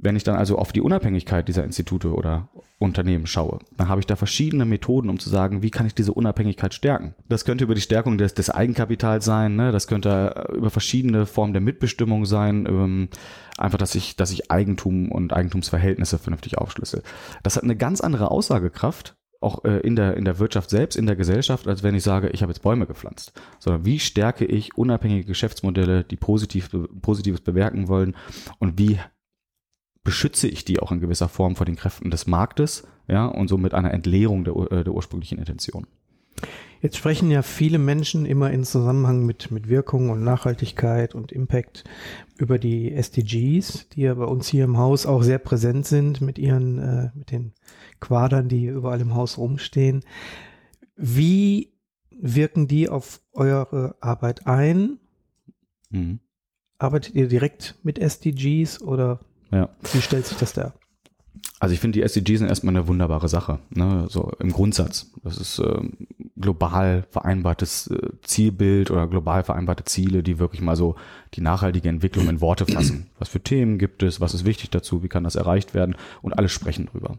Wenn 0.02 0.16
ich 0.16 0.24
dann 0.24 0.34
also 0.34 0.58
auf 0.58 0.72
die 0.72 0.80
Unabhängigkeit 0.80 1.46
dieser 1.46 1.62
Institute 1.62 2.12
oder 2.12 2.48
Unternehmen 2.80 3.28
schaue, 3.28 3.60
dann 3.76 3.88
habe 3.88 4.00
ich 4.00 4.06
da 4.06 4.16
verschiedene 4.16 4.64
Methoden, 4.64 5.08
um 5.08 5.20
zu 5.20 5.30
sagen, 5.30 5.62
wie 5.62 5.70
kann 5.70 5.86
ich 5.86 5.94
diese 5.94 6.12
Unabhängigkeit 6.12 6.74
stärken. 6.74 7.14
Das 7.28 7.44
könnte 7.44 7.62
über 7.62 7.76
die 7.76 7.80
Stärkung 7.80 8.18
des, 8.18 8.34
des 8.34 8.50
Eigenkapitals 8.50 9.24
sein, 9.24 9.54
ne? 9.54 9.70
das 9.70 9.86
könnte 9.86 10.48
über 10.56 10.70
verschiedene 10.70 11.24
Formen 11.24 11.52
der 11.52 11.62
Mitbestimmung 11.62 12.26
sein, 12.26 12.66
ähm, 12.66 13.08
einfach, 13.56 13.78
dass 13.78 13.94
ich, 13.94 14.16
dass 14.16 14.32
ich 14.32 14.50
Eigentum 14.50 15.12
und 15.12 15.32
Eigentumsverhältnisse 15.32 16.18
vernünftig 16.18 16.58
aufschlüssel. 16.58 17.04
Das 17.44 17.54
hat 17.54 17.62
eine 17.62 17.76
ganz 17.76 18.00
andere 18.00 18.32
Aussagekraft, 18.32 19.14
auch 19.40 19.64
äh, 19.64 19.78
in 19.78 19.94
der 19.94 20.16
in 20.16 20.24
der 20.24 20.40
Wirtschaft 20.40 20.70
selbst, 20.70 20.96
in 20.96 21.06
der 21.06 21.16
Gesellschaft, 21.16 21.68
als 21.68 21.84
wenn 21.84 21.94
ich 21.94 22.02
sage, 22.02 22.30
ich 22.30 22.42
habe 22.42 22.50
jetzt 22.50 22.62
Bäume 22.62 22.86
gepflanzt, 22.86 23.32
sondern 23.60 23.84
wie 23.84 24.00
stärke 24.00 24.44
ich 24.44 24.76
unabhängige 24.76 25.26
Geschäftsmodelle, 25.26 26.02
die 26.02 26.16
positiv 26.16 26.70
positives 27.00 27.40
bewerken 27.40 27.86
wollen 27.86 28.16
und 28.58 28.78
wie 28.78 28.98
beschütze 30.04 30.48
ich 30.48 30.64
die 30.64 30.80
auch 30.80 30.92
in 30.92 31.00
gewisser 31.00 31.28
Form 31.28 31.56
vor 31.56 31.66
den 31.66 31.76
Kräften 31.76 32.10
des 32.10 32.26
Marktes, 32.26 32.86
ja, 33.08 33.26
und 33.26 33.48
somit 33.48 33.74
einer 33.74 33.92
Entleerung 33.92 34.44
der, 34.44 34.54
äh, 34.70 34.84
der 34.84 34.94
ursprünglichen 34.94 35.38
Intention. 35.38 35.86
Jetzt 36.80 36.96
sprechen 36.96 37.30
ja 37.30 37.42
viele 37.42 37.78
Menschen 37.78 38.26
immer 38.26 38.50
in 38.50 38.64
Zusammenhang 38.64 39.24
mit, 39.24 39.52
mit 39.52 39.68
Wirkung 39.68 40.10
und 40.10 40.24
Nachhaltigkeit 40.24 41.14
und 41.14 41.30
Impact 41.30 41.84
über 42.36 42.58
die 42.58 42.92
SDGs, 42.92 43.88
die 43.90 44.02
ja 44.02 44.14
bei 44.14 44.24
uns 44.24 44.48
hier 44.48 44.64
im 44.64 44.78
Haus 44.78 45.06
auch 45.06 45.22
sehr 45.22 45.38
präsent 45.38 45.86
sind 45.86 46.20
mit 46.20 46.38
ihren, 46.38 46.78
äh, 46.78 47.10
mit 47.14 47.30
den 47.30 47.52
Quadern, 48.00 48.48
die 48.48 48.66
überall 48.66 49.00
im 49.00 49.14
Haus 49.14 49.38
rumstehen. 49.38 50.02
Wie 50.96 51.72
wirken 52.10 52.66
die 52.66 52.88
auf 52.88 53.20
eure 53.32 53.94
Arbeit 54.00 54.48
ein? 54.48 54.98
Mhm. 55.90 56.18
Arbeitet 56.78 57.14
ihr 57.14 57.28
direkt 57.28 57.76
mit 57.84 58.00
SDGs 58.00 58.82
oder 58.82 59.20
Ja. 59.52 59.68
wie 59.92 60.00
stellt 60.00 60.26
sich 60.26 60.38
das 60.38 60.54
da? 60.54 60.72
Also 61.62 61.74
ich 61.74 61.80
finde, 61.80 62.00
die 62.00 62.02
SDGs 62.02 62.40
sind 62.40 62.48
erstmal 62.48 62.74
eine 62.74 62.88
wunderbare 62.88 63.28
Sache, 63.28 63.60
ne? 63.70 64.06
so 64.08 64.32
im 64.40 64.50
Grundsatz. 64.50 65.12
Das 65.22 65.36
ist 65.36 65.60
ähm, 65.60 65.92
global 66.36 67.04
vereinbartes 67.08 67.86
äh, 67.86 68.08
Zielbild 68.22 68.90
oder 68.90 69.06
global 69.06 69.44
vereinbarte 69.44 69.84
Ziele, 69.84 70.24
die 70.24 70.40
wirklich 70.40 70.60
mal 70.60 70.74
so 70.74 70.96
die 71.34 71.40
nachhaltige 71.40 71.88
Entwicklung 71.88 72.28
in 72.28 72.40
Worte 72.40 72.66
fassen. 72.66 73.06
Was 73.20 73.28
für 73.28 73.40
Themen 73.40 73.78
gibt 73.78 74.02
es, 74.02 74.20
was 74.20 74.34
ist 74.34 74.44
wichtig 74.44 74.70
dazu, 74.70 75.04
wie 75.04 75.08
kann 75.08 75.22
das 75.22 75.36
erreicht 75.36 75.72
werden 75.72 75.94
und 76.20 76.36
alle 76.36 76.48
sprechen 76.48 76.86
drüber. 76.86 77.18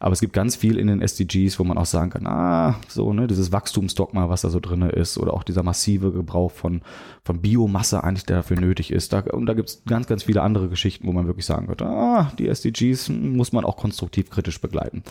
Aber 0.00 0.12
es 0.14 0.20
gibt 0.20 0.32
ganz 0.32 0.56
viel 0.56 0.78
in 0.78 0.88
den 0.88 1.00
SDGs, 1.00 1.60
wo 1.60 1.64
man 1.64 1.78
auch 1.78 1.86
sagen 1.86 2.10
kann, 2.10 2.26
ah, 2.26 2.74
so, 2.88 3.12
ne, 3.12 3.28
dieses 3.28 3.52
Wachstumsdogma, 3.52 4.28
was 4.28 4.40
da 4.40 4.50
so 4.50 4.58
drinne 4.58 4.88
ist, 4.88 5.16
oder 5.16 5.32
auch 5.32 5.44
dieser 5.44 5.62
massive 5.62 6.10
Gebrauch 6.10 6.50
von, 6.50 6.82
von 7.22 7.40
Biomasse 7.40 8.02
eigentlich, 8.02 8.26
der 8.26 8.38
dafür 8.38 8.58
nötig 8.58 8.90
ist. 8.90 9.12
Da, 9.12 9.20
und 9.20 9.46
da 9.46 9.54
gibt 9.54 9.68
es 9.68 9.82
ganz, 9.84 10.08
ganz 10.08 10.24
viele 10.24 10.42
andere 10.42 10.68
Geschichten, 10.68 11.06
wo 11.06 11.12
man 11.12 11.28
wirklich 11.28 11.46
sagen 11.46 11.68
könnte, 11.68 11.86
ah, 11.86 12.32
die 12.36 12.48
SDGs 12.48 13.10
hm, 13.10 13.36
muss 13.36 13.52
man 13.52 13.64
auch 13.64 13.76
konstruktiv 13.82 14.30
kritisch 14.30 14.60
begleiten. 14.60 15.02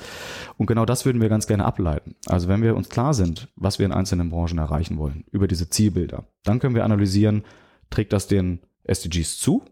Und 0.58 0.66
genau 0.66 0.86
das 0.86 1.06
würden 1.06 1.22
wir 1.22 1.28
ganz 1.28 1.46
gerne 1.46 1.66
ableiten. 1.66 2.16
Also 2.26 2.48
wenn 2.48 2.64
wir 2.64 2.76
uns 2.76 2.90
klar 2.90 3.14
sind, 3.14 3.50
was 3.56 3.80
wir 3.80 3.86
in 3.86 3.92
einzelnen 3.92 4.30
Branchen 4.30 4.58
erreichen 4.58 4.98
wollen, 4.98 5.26
über 5.32 5.48
diese 5.48 5.70
Zielbilder, 5.70 6.24
dann 6.44 6.60
können 6.60 6.74
wir 6.74 6.86
analysieren, 6.86 7.44
trägt 7.90 8.14
das 8.14 8.28
den 8.28 8.60
SDGs 8.86 9.38
zu 9.38 9.64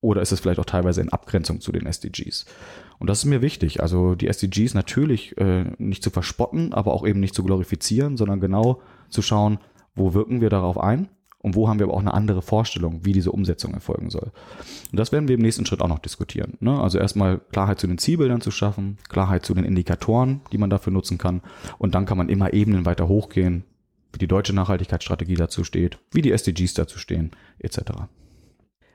oder 0.00 0.22
ist 0.22 0.32
es 0.32 0.40
vielleicht 0.40 0.58
auch 0.58 0.64
teilweise 0.64 1.02
in 1.02 1.10
Abgrenzung 1.10 1.60
zu 1.60 1.70
den 1.70 1.86
SDGs? 1.86 2.46
Und 2.98 3.10
das 3.10 3.18
ist 3.18 3.24
mir 3.26 3.42
wichtig. 3.42 3.82
Also 3.82 4.14
die 4.14 4.28
SDGs 4.28 4.72
natürlich 4.72 5.36
äh, 5.36 5.64
nicht 5.76 6.02
zu 6.02 6.08
verspotten, 6.08 6.72
aber 6.72 6.94
auch 6.94 7.06
eben 7.06 7.20
nicht 7.20 7.34
zu 7.34 7.44
glorifizieren, 7.44 8.16
sondern 8.16 8.40
genau 8.40 8.80
zu 9.10 9.20
schauen, 9.20 9.58
wo 9.94 10.14
wirken 10.14 10.40
wir 10.40 10.48
darauf 10.48 10.78
ein 10.78 11.08
und 11.46 11.54
wo 11.54 11.68
haben 11.68 11.78
wir 11.78 11.86
aber 11.86 11.94
auch 11.94 12.00
eine 12.00 12.12
andere 12.12 12.42
Vorstellung, 12.42 13.04
wie 13.04 13.12
diese 13.12 13.30
Umsetzung 13.30 13.72
erfolgen 13.72 14.10
soll. 14.10 14.32
Und 14.90 14.98
das 14.98 15.12
werden 15.12 15.28
wir 15.28 15.36
im 15.36 15.42
nächsten 15.42 15.64
Schritt 15.64 15.80
auch 15.80 15.86
noch 15.86 16.00
diskutieren. 16.00 16.54
Ne? 16.58 16.76
Also 16.80 16.98
erstmal 16.98 17.38
Klarheit 17.52 17.78
zu 17.78 17.86
den 17.86 17.98
Zielbildern 17.98 18.40
zu 18.40 18.50
schaffen, 18.50 18.98
Klarheit 19.08 19.46
zu 19.46 19.54
den 19.54 19.62
Indikatoren, 19.62 20.40
die 20.50 20.58
man 20.58 20.70
dafür 20.70 20.92
nutzen 20.92 21.18
kann. 21.18 21.42
Und 21.78 21.94
dann 21.94 22.04
kann 22.04 22.18
man 22.18 22.30
immer 22.30 22.52
Ebenen 22.52 22.84
weiter 22.84 23.06
hochgehen, 23.06 23.62
wie 24.12 24.18
die 24.18 24.26
deutsche 24.26 24.54
Nachhaltigkeitsstrategie 24.54 25.36
dazu 25.36 25.62
steht, 25.62 26.00
wie 26.10 26.20
die 26.20 26.32
SDGs 26.32 26.74
dazu 26.74 26.98
stehen, 26.98 27.30
etc. 27.60 27.92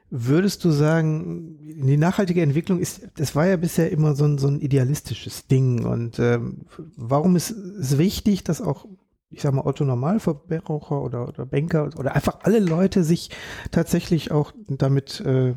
Würdest 0.10 0.66
du 0.66 0.72
sagen, 0.72 1.58
die 1.62 1.96
nachhaltige 1.96 2.42
Entwicklung 2.42 2.80
ist, 2.80 3.08
das 3.16 3.34
war 3.34 3.48
ja 3.48 3.56
bisher 3.56 3.94
immer 3.94 4.14
so 4.14 4.26
ein, 4.26 4.40
so 4.40 4.50
ein 4.50 4.60
idealistisches 4.60 5.48
Ding. 5.48 5.86
Und 5.86 6.20
ähm, 6.20 6.66
warum 6.98 7.38
ist 7.38 7.52
es 7.52 7.98
wichtig, 7.98 8.44
dass 8.44 8.62
auch, 8.62 8.88
ich 9.32 9.42
sag 9.42 9.54
mal, 9.54 9.66
Otto-Normalverbraucher 9.66 11.02
oder, 11.02 11.28
oder 11.28 11.46
Banker 11.46 11.90
oder 11.98 12.16
einfach 12.16 12.40
alle 12.44 12.60
Leute 12.60 13.04
sich 13.04 13.30
tatsächlich 13.72 14.32
auch 14.32 14.52
damit 14.68 15.22
äh, 15.22 15.54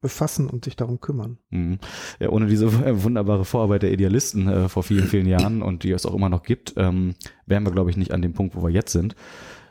befassen 0.00 0.48
und 0.48 0.64
sich 0.64 0.76
darum 0.76 1.00
kümmern? 1.00 1.38
Mhm. 1.50 1.78
Ja, 2.18 2.30
ohne 2.30 2.46
diese 2.46 2.66
äh, 2.66 3.02
wunderbare 3.02 3.44
Vorarbeit 3.44 3.82
der 3.82 3.92
Idealisten 3.92 4.48
äh, 4.48 4.68
vor 4.68 4.82
vielen, 4.82 5.06
vielen 5.06 5.26
Jahren 5.26 5.62
und 5.62 5.84
die 5.84 5.92
es 5.92 6.04
auch 6.04 6.14
immer 6.14 6.28
noch 6.28 6.42
gibt, 6.42 6.74
ähm, 6.76 7.14
wären 7.46 7.64
wir, 7.64 7.72
glaube 7.72 7.90
ich, 7.90 7.96
nicht 7.96 8.12
an 8.12 8.22
dem 8.22 8.32
Punkt, 8.32 8.56
wo 8.56 8.62
wir 8.62 8.70
jetzt 8.70 8.92
sind. 8.92 9.14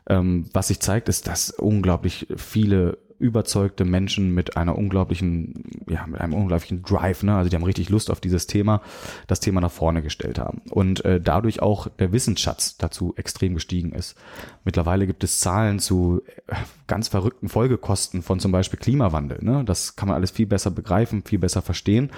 Ähm, 0.08 0.46
was 0.54 0.70
sich 0.70 0.80
zeigt, 0.80 1.10
ist, 1.10 1.28
dass 1.28 1.52
unglaublich 1.52 2.28
viele 2.36 2.98
überzeugte 3.22 3.86
Menschen 3.86 4.34
mit 4.34 4.58
einer 4.58 4.78
unglaublichen, 4.78 5.64
ja, 5.88 6.06
mit 6.08 6.20
einem 6.20 6.34
unglaublichen 6.34 6.84
Drive, 6.84 7.24
ne? 7.24 7.36
Also 7.36 7.50
die 7.50 7.56
haben 7.56 7.64
richtig 7.64 7.90
Lust 7.90 8.12
auf 8.12 8.20
dieses 8.20 8.48
Thema, 8.48 8.82
das 9.28 9.40
Thema 9.40 9.62
nach 9.62 9.72
vorne 9.72 10.02
gestellt 10.02 10.40
haben. 10.40 10.62
Und 10.70 11.06
äh, 11.06 11.22
dadurch 11.22 11.62
auch 11.62 11.88
der 11.88 12.12
Wissensschatz 12.12 12.78
dazu 12.78 13.14
extrem 13.16 13.54
gestiegen 13.54 13.94
ist. 13.94 14.16
Mittlerweile 14.64 15.08
gibt 15.08 15.24
es 15.24 15.40
Zahlen 15.40 15.80
zu 15.80 16.22
äh, 16.48 16.56
ganz 16.88 17.08
verrückten 17.08 17.50
Folgekosten 17.50 18.22
von 18.24 18.40
zum 18.40 18.52
Beispiel 18.52 18.80
Klimawandel. 18.80 19.40
Ne? 19.42 19.64
Das 19.66 19.96
kann 19.96 20.10
man 20.10 20.16
alles 20.16 20.32
viel 20.32 20.48
besser 20.48 20.72
begreifen, 20.72 21.24
viel 21.24 21.40
besser 21.40 21.62
verstehen. 21.62 22.12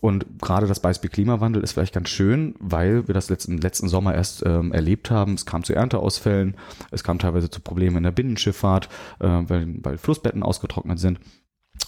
Und 0.00 0.26
gerade 0.40 0.66
das 0.66 0.80
Beispiel 0.80 1.10
Klimawandel 1.10 1.62
ist 1.62 1.72
vielleicht 1.72 1.94
ganz 1.94 2.08
schön, 2.08 2.54
weil 2.58 3.06
wir 3.08 3.14
das 3.14 3.30
letzten, 3.30 3.58
letzten 3.58 3.88
Sommer 3.88 4.14
erst 4.14 4.44
ähm, 4.44 4.72
erlebt 4.72 5.10
haben. 5.10 5.34
Es 5.34 5.46
kam 5.46 5.64
zu 5.64 5.74
Ernteausfällen, 5.74 6.56
es 6.90 7.02
kam 7.02 7.18
teilweise 7.18 7.50
zu 7.50 7.60
Problemen 7.60 7.98
in 7.98 8.02
der 8.02 8.10
Binnenschifffahrt, 8.10 8.88
äh, 9.20 9.26
weil, 9.26 9.74
weil 9.82 9.98
Flussbetten 9.98 10.42
ausgetrocknet 10.42 10.98
sind. 10.98 11.20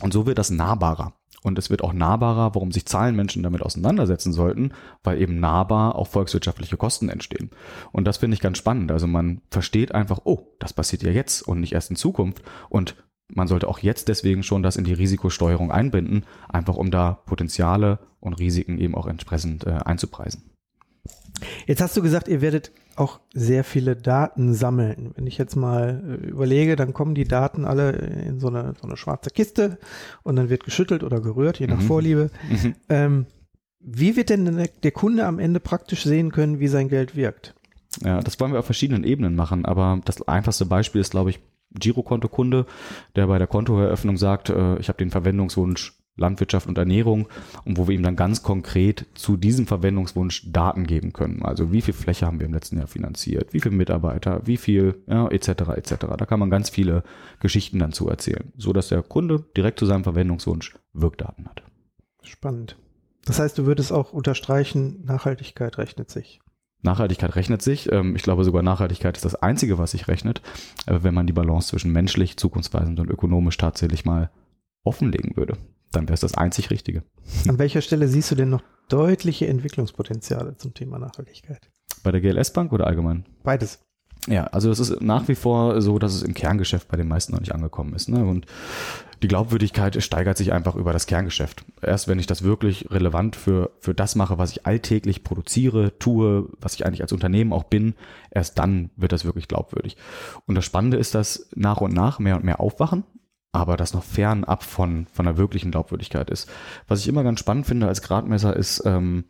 Und 0.01 0.13
so 0.13 0.27
wird 0.27 0.39
das 0.39 0.51
nahbarer. 0.51 1.15
Und 1.43 1.59
es 1.59 1.71
wird 1.71 1.83
auch 1.85 1.93
nahbarer, 1.93 2.55
warum 2.55 2.73
sich 2.73 2.87
Zahlenmenschen 2.87 3.43
damit 3.43 3.63
auseinandersetzen 3.63 4.33
sollten, 4.33 4.73
weil 5.05 5.21
eben 5.21 5.39
nahbar 5.39 5.95
auch 5.95 6.09
volkswirtschaftliche 6.09 6.77
Kosten 6.77 7.09
entstehen. 7.09 7.51
Und 7.93 8.07
das 8.07 8.17
finde 8.17 8.35
ich 8.35 8.41
ganz 8.41 8.59
spannend. 8.59 8.91
Also 8.91 9.07
man 9.07 9.41
versteht 9.51 9.95
einfach, 9.95 10.21
oh, 10.25 10.49
das 10.59 10.73
passiert 10.73 11.03
ja 11.03 11.11
jetzt 11.11 11.43
und 11.43 11.61
nicht 11.61 11.73
erst 11.73 11.91
in 11.91 11.97
Zukunft. 11.97 12.43
Und 12.69 12.97
man 13.33 13.49
sollte 13.49 13.69
auch 13.69 13.79
jetzt 13.81 14.09
deswegen 14.09 14.43
schon 14.43 14.63
das 14.63 14.77
in 14.77 14.85
die 14.85 14.95
Risikosteuerung 14.95 15.71
einbinden, 15.71 16.25
einfach 16.49 16.77
um 16.77 16.91
da 16.91 17.21
Potenziale 17.27 17.99
und 18.21 18.35
Risiken 18.35 18.79
eben 18.79 18.95
auch 18.95 19.07
entsprechend 19.07 19.67
äh, 19.67 19.71
einzupreisen. 19.85 20.43
Jetzt 21.67 21.81
hast 21.81 21.97
du 21.97 22.03
gesagt, 22.03 22.27
ihr 22.29 22.41
werdet 22.41 22.73
auch 22.97 23.21
sehr 23.33 23.63
viele 23.63 23.95
Daten 23.95 24.55
sammeln. 24.55 25.13
Wenn 25.15 25.27
ich 25.27 25.39
jetzt 25.39 25.55
mal 25.55 26.19
äh, 26.25 26.27
überlege, 26.27 26.75
dann 26.75 26.93
kommen 26.93 27.15
die 27.15 27.29
Daten 27.29 27.65
alle 27.65 27.93
in 27.93 28.41
so 28.41 28.49
eine, 28.49 28.75
so 28.81 28.89
eine 28.89 28.97
schwarze 28.97 29.31
Kiste 29.31 29.79
und 30.25 30.35
dann 30.37 30.49
wird 30.51 30.65
geschüttelt 30.65 31.05
oder 31.05 31.21
gerührt, 31.21 31.61
je 31.61 31.69
nach 31.69 31.79
Mhm. 31.79 31.87
Vorliebe. 31.87 32.31
Mhm. 32.51 32.75
Ähm, 32.89 33.27
wie 33.81 34.17
wird 34.17 34.31
denn 34.31 34.57
der, 34.57 34.69
der 34.83 34.91
Kunde 34.91 35.27
am 35.27 35.39
Ende 35.39 35.61
praktisch 35.61 36.03
sehen 36.03 36.33
können, 36.33 36.59
wie 36.59 36.67
sein 36.69 36.89
Geld 36.89 37.15
wirkt? 37.15 37.55
Ja, 38.03 38.21
das 38.21 38.39
wollen 38.41 38.53
wir 38.53 38.59
auf 38.59 38.65
verschiedenen 38.67 39.05
Ebenen 39.05 39.37
machen, 39.37 39.65
aber 39.65 40.01
das 40.05 40.27
einfachste 40.27 40.67
Beispiel 40.67 41.01
ist, 41.01 41.11
glaube 41.11 41.31
ich, 41.31 41.41
Girokontokunde, 41.71 42.67
der 43.17 43.27
bei 43.27 43.39
der 43.39 43.47
Kontoeröffnung 43.47 44.17
sagt, 44.17 44.51
äh, 44.51 44.79
ich 44.79 44.89
habe 44.89 44.99
den 44.99 45.11
Verwendungswunsch 45.11 45.99
Landwirtschaft 46.19 46.67
und 46.67 46.77
Ernährung 46.77 47.29
und 47.65 47.79
wo 47.79 47.89
wir 47.89 47.95
ihm 47.95 48.03
dann 48.03 48.17
ganz 48.17 48.43
konkret 48.43 49.07
zu 49.15 49.37
diesem 49.37 49.67
Verwendungswunsch 49.67 50.51
Daten 50.53 50.87
geben 50.87 51.13
können. 51.13 51.43
Also 51.43 51.73
wie 51.73 51.81
viel 51.81 51.95
Fläche 51.95 52.27
haben 52.27 52.41
wir 52.41 52.47
im 52.47 52.53
letzten 52.53 52.77
Jahr 52.77 52.89
finanziert, 52.89 53.53
wie 53.53 53.61
viele 53.61 53.77
Mitarbeiter, 53.77 54.43
wie 54.45 54.57
viel, 54.57 55.03
ja, 55.07 55.29
etc. 55.29 55.49
etc. 55.77 55.95
Da 56.19 56.27
kann 56.27 56.41
man 56.41 56.51
ganz 56.51 56.69
viele 56.69 57.05
Geschichten 57.41 57.79
dann 57.79 57.93
zu 57.93 58.09
erzählen, 58.09 58.53
so 58.57 58.73
dass 58.73 58.89
der 58.89 59.03
Kunde 59.03 59.45
direkt 59.57 59.79
zu 59.79 59.87
seinem 59.87 60.05
Verwendungswunsch 60.05 60.77
Wirkdaten 60.93 61.49
hat. 61.49 61.63
Spannend. 62.23 62.77
Das 63.25 63.39
heißt, 63.39 63.57
du 63.59 63.67
würdest 63.67 63.93
auch 63.93 64.13
unterstreichen, 64.13 65.05
Nachhaltigkeit 65.05 65.79
rechnet 65.79 66.11
sich. 66.11 66.41
Nachhaltigkeit 66.83 67.35
rechnet 67.37 67.63
sich. 67.63 67.91
Ähm, 67.93 68.15
Ich 68.17 68.23
glaube 68.23 68.45
sogar 68.45 68.63
Nachhaltigkeit 68.63 69.17
ist 69.17 69.25
das 69.25 69.35
Einzige, 69.35 69.79
was 69.79 69.93
sich 69.93 70.09
rechnet, 70.09 70.43
wenn 70.87 71.15
man 71.15 71.27
die 71.27 71.33
Balance 71.33 71.69
zwischen 71.69 71.93
menschlich, 71.93 72.37
zukunftsweisend 72.37 73.01
und 73.01 73.11
ökonomisch 73.11 73.57
tatsächlich 73.57 74.05
mal 74.05 74.31
offenlegen 74.85 75.37
würde. 75.37 75.57
Dann 75.93 76.05
wäre 76.05 76.15
es 76.15 76.21
das 76.21 76.35
einzig 76.35 76.71
Richtige. 76.71 77.03
An 77.49 77.59
welcher 77.59 77.81
Stelle 77.81 78.09
siehst 78.09 78.31
du 78.31 78.35
denn 78.35 78.51
noch 78.51 78.63
deutliche 78.89 79.47
Entwicklungspotenziale 79.49 80.57
zum 80.57 80.75
Thema 80.75 80.99
Nachhaltigkeit? 80.99 81.71
Bei 82.03 82.13
der 82.13 82.21
GLS 82.21 82.53
Bank 82.53 82.73
oder 82.73 82.87
allgemein? 82.87 83.25
Beides. 83.43 83.81
Ja, 84.29 84.45
also 84.45 84.71
es 84.71 84.79
ist 84.79 85.01
nach 85.01 85.27
wie 85.29 85.35
vor 85.35 85.81
so, 85.81 85.99
dass 85.99 86.15
es 86.15 86.23
im 86.23 86.35
Kerngeschäft 86.35 86.89
bei 86.89 86.99
den 86.99 87.09
meisten 87.09 87.33
noch 87.33 87.41
nicht 87.41 87.55
angekommen 87.55 87.95
ist. 87.95 88.11
Ne? 88.11 88.25
Und 88.25 88.45
die 89.23 89.29
Glaubwürdigkeit 89.29 90.01
steigert 90.03 90.37
sich 90.37 90.53
einfach 90.53 90.75
über 90.75 90.93
das 90.93 91.07
Kerngeschäft. 91.07 91.65
Erst 91.81 92.09
wenn 92.09 92.19
ich 92.19 92.27
das 92.27 92.43
wirklich 92.43 92.91
relevant 92.91 93.37
für, 93.37 93.71
für 93.81 93.95
das 93.95 94.17
mache, 94.17 94.37
was 94.37 94.51
ich 94.51 94.67
alltäglich 94.67 95.25
produziere, 95.25 95.99
tue, 95.99 96.49
was 96.61 96.75
ich 96.75 96.85
eigentlich 96.85 97.01
als 97.01 97.13
Unternehmen 97.13 97.55
auch 97.55 97.65
bin, 97.65 97.95
erst 98.31 98.59
dann 98.59 98.91
wird 98.97 99.13
das 99.13 99.25
wirklich 99.25 99.49
glaubwürdig. 99.49 99.97
Und 100.47 100.55
das 100.55 100.65
Spannende 100.67 100.99
ist, 100.99 101.15
dass 101.15 101.49
nach 101.55 101.81
und 101.81 101.95
nach 101.95 102.19
mehr 102.19 102.37
und 102.37 102.45
mehr 102.45 102.61
aufwachen, 102.61 103.05
aber 103.53 103.79
das 103.79 103.95
noch 103.95 104.05
fernab 104.05 104.63
von, 104.63 105.07
von 105.11 105.27
einer 105.27 105.39
wirklichen 105.39 105.71
Glaubwürdigkeit 105.71 106.29
ist. 106.29 106.51
Was 106.87 107.01
ich 107.01 107.09
immer 107.09 107.25
ganz 107.25 107.41
spannend 107.41 107.67
finde 107.67 107.89
als 107.89 108.03
Gradmesser 108.03 108.55
ist, 108.55 108.83
ähm, 108.85 109.25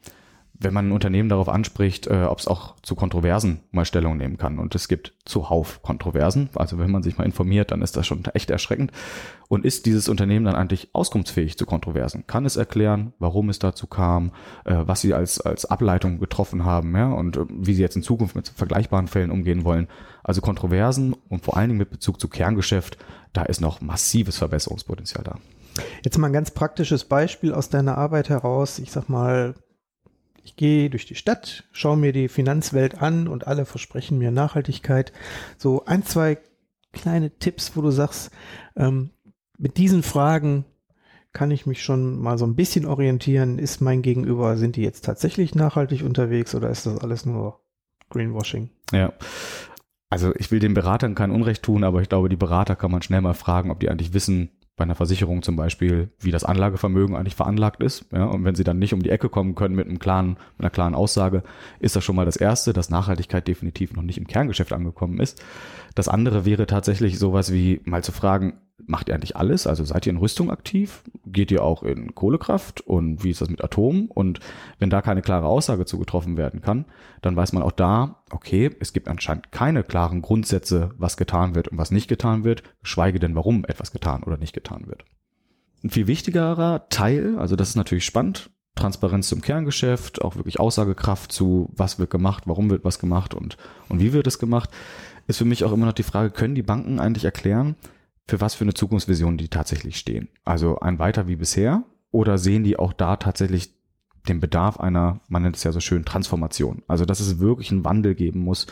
wenn 0.61 0.75
man 0.75 0.89
ein 0.89 0.93
Unternehmen 0.93 1.29
darauf 1.29 1.49
anspricht, 1.49 2.07
äh, 2.09 2.25
ob 2.25 2.39
es 2.39 2.49
auch 2.49 2.75
zu 2.83 2.95
Kontroversen 2.95 3.61
mal 3.71 3.85
Stellung 3.85 4.17
nehmen 4.17 4.39
kann. 4.39 4.59
Und 4.59 4.75
es 4.75 4.89
gibt 4.89 5.15
zuhauf 5.25 5.83
Kontroversen. 5.83 6.51
Also 6.55 6.79
wenn 6.79 6.91
man 6.91 7.03
sich 7.03 7.17
mal 7.17 7.25
informiert, 7.25 7.71
dann 7.71 7.83
ist 7.83 7.97
das 7.97 8.07
schon 8.07 8.25
echt 8.35 8.51
erschreckend. 8.51 8.91
Und 9.49 9.65
ist 9.65 9.87
dieses 9.87 10.09
Unternehmen 10.09 10.45
dann 10.45 10.57
eigentlich 10.57 10.91
auskunftsfähig 10.95 11.57
zu 11.57 11.65
Kontroversen? 11.65 12.27
Kann 12.27 12.45
es 12.45 12.57
erklären, 12.57 13.13
warum 13.19 13.49
es 13.51 13.59
dazu 13.59 13.87
kam, 13.87 14.33
äh, 14.65 14.75
was 14.79 15.01
sie 15.01 15.15
als, 15.15 15.41
als 15.41 15.65
Ableitung 15.65 16.19
getroffen 16.19 16.65
haben, 16.65 16.97
ja, 16.97 17.13
und 17.13 17.37
äh, 17.37 17.45
wie 17.49 17.75
sie 17.75 17.83
jetzt 17.83 17.97
in 17.97 18.03
Zukunft 18.03 18.35
mit 18.35 18.49
vergleichbaren 18.49 19.07
Fällen 19.07 19.31
umgehen 19.31 19.65
wollen? 19.65 19.89
Also 20.25 20.41
Kontroversen 20.41 21.15
und 21.29 21.45
vor 21.45 21.57
allen 21.57 21.69
Dingen 21.69 21.79
mit 21.79 21.91
Bezug 21.91 22.21
zu 22.21 22.29
Kerngeschäft, 22.29 22.99
da 23.33 23.43
ist 23.43 23.61
noch 23.61 23.81
massives 23.81 24.39
Verbesserungspotenzial 24.39 25.25
da. 25.25 25.37
Jetzt 26.05 26.19
mal 26.19 26.27
ein 26.27 26.33
ganz 26.33 26.51
praktisches 26.51 27.05
Beispiel 27.05 27.55
aus 27.55 27.69
deiner 27.69 27.97
Arbeit 27.97 28.29
heraus. 28.29 28.79
Ich 28.81 28.91
sag 28.91 29.09
mal, 29.09 29.55
ich 30.49 30.57
gehe 30.57 30.89
durch 30.89 31.05
die 31.05 31.15
Stadt, 31.15 31.65
schaue 31.73 31.99
mir 31.99 32.13
die 32.13 32.29
Finanzwelt 32.29 33.03
an 33.03 33.29
und 33.29 33.47
alle 33.47 33.67
versprechen 33.67 34.17
mir 34.17 34.31
Nachhaltigkeit. 34.31 35.13
So 35.59 35.85
ein, 35.85 36.05
zwei 36.05 36.39
kleine 36.93 37.31
Tipps, 37.39 37.77
wo 37.77 37.83
du 37.83 37.91
sagst, 37.91 38.31
ähm, 38.75 39.11
mit 39.59 39.77
diesen 39.77 40.03
Fragen 40.03 40.65
kann 41.35 41.51
ich 41.51 41.67
mich 41.67 41.83
schon 41.83 42.19
mal 42.19 42.39
so 42.39 42.47
ein 42.47 42.57
bisschen 42.57 42.87
orientieren. 42.87 43.59
Ist 43.59 43.83
mein 43.83 44.01
Gegenüber, 44.01 44.57
sind 44.57 44.77
die 44.77 44.83
jetzt 44.83 45.05
tatsächlich 45.05 45.55
nachhaltig 45.55 46.03
unterwegs 46.03 46.55
oder 46.55 46.71
ist 46.71 46.87
das 46.87 46.97
alles 46.99 47.27
nur 47.27 47.61
Greenwashing? 48.09 48.71
Ja. 48.91 49.13
also 50.09 50.35
ich 50.37 50.51
will 50.51 50.61
den 50.61 50.73
Beratern 50.73 51.15
kein 51.15 51.31
Unrecht 51.31 51.63
tun, 51.63 51.85
aber 51.85 52.01
ich 52.01 52.09
glaube, 52.09 52.31
die 52.31 52.37
Berater 52.37 52.75
kann 52.75 52.91
man 52.91 53.03
schnell 53.03 53.21
mal 53.21 53.35
fragen, 53.35 53.71
ob 53.71 53.81
die 53.81 53.91
eigentlich 53.91 54.15
wissen, 54.15 54.49
bei 54.79 54.85
einer 54.85 54.95
Versicherung 54.95 55.43
zum 55.43 55.57
Beispiel, 55.57 56.09
wie 56.21 56.31
das 56.31 56.45
Anlagevermögen 56.45 57.17
eigentlich 57.17 57.35
veranlagt 57.35 57.83
ist. 57.83 58.07
Ja, 58.13 58.25
und 58.25 58.45
wenn 58.45 58.55
sie 58.55 58.65
dann 58.65 58.79
nicht 58.79 58.95
um 58.95 59.03
die 59.03 59.11
Ecke 59.11 59.29
kommen 59.29 59.55
können 59.55 59.75
mit 59.75 59.87
einem 59.87 59.99
klaren, 59.99 60.39
mit 60.57 60.61
einer 60.61 60.71
klaren 60.71 60.95
Aussage, 60.95 61.43
ist 61.81 61.97
das 61.97 62.05
schon 62.05 62.17
mal 62.17 62.25
das 62.25 62.37
Erste, 62.37 62.73
dass 62.73 62.89
Nachhaltigkeit 62.89 63.47
definitiv 63.47 63.93
noch 63.95 64.03
nicht 64.03 64.17
im 64.17 64.27
Kerngeschäft 64.27 64.73
angekommen 64.73 65.21
ist. 65.21 65.43
Das 65.95 66.09
andere 66.09 66.47
wäre 66.47 66.67
tatsächlich 66.67 67.19
sowas 67.19 67.53
wie 67.53 67.81
mal 67.85 68.03
zu 68.03 68.13
fragen, 68.13 68.55
macht 68.87 69.09
ihr 69.09 69.15
eigentlich 69.15 69.37
alles? 69.37 69.67
Also 69.67 69.85
seid 69.85 70.07
ihr 70.07 70.13
in 70.13 70.19
Rüstung 70.19 70.51
aktiv? 70.51 71.03
Geht 71.27 71.51
ihr 71.51 71.63
auch 71.63 71.83
in 71.83 72.15
Kohlekraft? 72.15 72.81
Und 72.81 73.25
wie 73.25 73.31
ist 73.31 73.41
das 73.41 73.51
mit 73.51 73.63
Atom? 73.63 74.07
Und 74.07 74.41
wenn 74.79 74.91
da 74.91 75.03
keine 75.03 75.23
klare 75.23 75.47
Aussage 75.47 75.85
zu 75.85 75.99
getroffen 75.99 76.37
werden 76.37 76.61
kann, 76.61 76.87
dann 77.21 77.37
weiß 77.37 77.53
man 77.53 77.63
auch 77.63 77.73
da, 77.73 78.23
okay, 78.31 78.71
es 78.81 78.93
gibt 78.93 79.09
anscheinend 79.09 79.53
keine 79.53 79.83
klaren 79.83 80.23
Grundsätze, 80.23 80.91
was 80.97 81.17
getan 81.17 81.55
wird 81.55 81.69
und 81.69 81.79
was 81.79 81.91
nicht 81.91 82.09
getan 82.09 82.45
wird, 82.45 82.63
geschweige 82.81 83.19
denn, 83.19 83.35
warum 83.35 83.65
etwas 83.65 83.93
getan 83.93 84.23
oder 84.23 84.39
nicht 84.39 84.55
getan 84.55 84.87
wird. 84.87 85.05
Ein 85.85 85.91
viel 85.91 86.07
wichtigerer 86.07 86.89
Teil, 86.89 87.39
also 87.39 87.55
das 87.55 87.71
ist 87.71 87.77
natürlich 87.77 88.05
spannend, 88.05 88.51
Transparenz 88.75 89.29
zum 89.29 89.43
Kerngeschäft, 89.43 90.23
auch 90.23 90.37
wirklich 90.37 90.61
Aussagekraft 90.61 91.33
zu, 91.33 91.69
was 91.77 91.99
wird 91.99 92.11
gemacht, 92.11 92.45
warum 92.47 92.71
wird 92.71 92.85
was 92.85 92.99
gemacht 92.99 93.35
und, 93.35 93.57
und 93.89 94.01
wie 94.01 94.13
wird 94.13 94.27
es 94.27 94.39
gemacht, 94.39 94.71
ist 95.27 95.39
für 95.39 95.45
mich 95.45 95.65
auch 95.65 95.73
immer 95.73 95.87
noch 95.87 95.93
die 95.93 96.05
Frage, 96.05 96.31
können 96.31 96.55
die 96.55 96.63
Banken 96.63 97.01
eigentlich 97.01 97.25
erklären, 97.25 97.77
für 98.29 98.41
was 98.41 98.55
für 98.55 98.65
eine 98.65 98.75
Zukunftsvision 98.75 99.39
die 99.39 99.49
tatsächlich 99.49 99.97
stehen. 99.97 100.29
Also 100.45 100.79
ein 100.81 100.99
weiter 100.99 101.27
wie 101.27 101.37
bisher 101.37 101.85
oder 102.11 102.39
sehen 102.39 102.63
die 102.63 102.79
auch 102.79 102.93
da 102.93 103.17
tatsächlich 103.17 103.75
den 104.29 104.41
Bedarf 104.41 104.79
einer, 104.79 105.21
man 105.29 105.43
nennt 105.43 105.57
es 105.57 105.65
ja 105.65 105.73
so 105.73 105.81
schön, 105.81 106.05
Transformation. 106.05 106.83
Also 106.87 107.07
dass 107.07 107.21
es 107.21 107.41
wirklich 107.41 107.73
einen 107.73 107.85
Wandel 107.85 108.15
geben 108.15 108.41
muss 108.41 108.67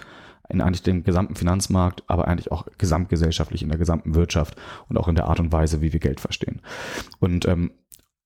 in 0.48 0.60
eigentlich 0.60 0.82
dem 0.82 1.02
gesamten 1.02 1.34
Finanzmarkt, 1.34 2.04
aber 2.06 2.28
eigentlich 2.28 2.52
auch 2.52 2.66
gesamtgesellschaftlich 2.78 3.62
in 3.62 3.70
der 3.70 3.78
gesamten 3.78 4.14
Wirtschaft 4.14 4.56
und 4.88 4.98
auch 4.98 5.08
in 5.08 5.14
der 5.14 5.26
Art 5.26 5.40
und 5.40 5.50
Weise, 5.50 5.80
wie 5.80 5.92
wir 5.92 6.00
Geld 6.00 6.20
verstehen. 6.20 6.60
Und 7.18 7.46
ähm, 7.46 7.72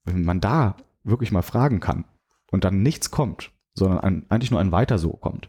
wenn 0.04 0.24
man 0.24 0.40
da 0.40 0.76
wirklich 1.04 1.32
mal 1.32 1.42
fragen 1.42 1.80
kann 1.80 2.04
und 2.50 2.64
dann 2.64 2.82
nichts 2.82 3.10
kommt, 3.10 3.52
sondern 3.74 4.00
ein, 4.00 4.26
eigentlich 4.28 4.50
nur 4.50 4.60
ein 4.60 4.72
weiter 4.72 4.98
so 4.98 5.10
kommt, 5.10 5.48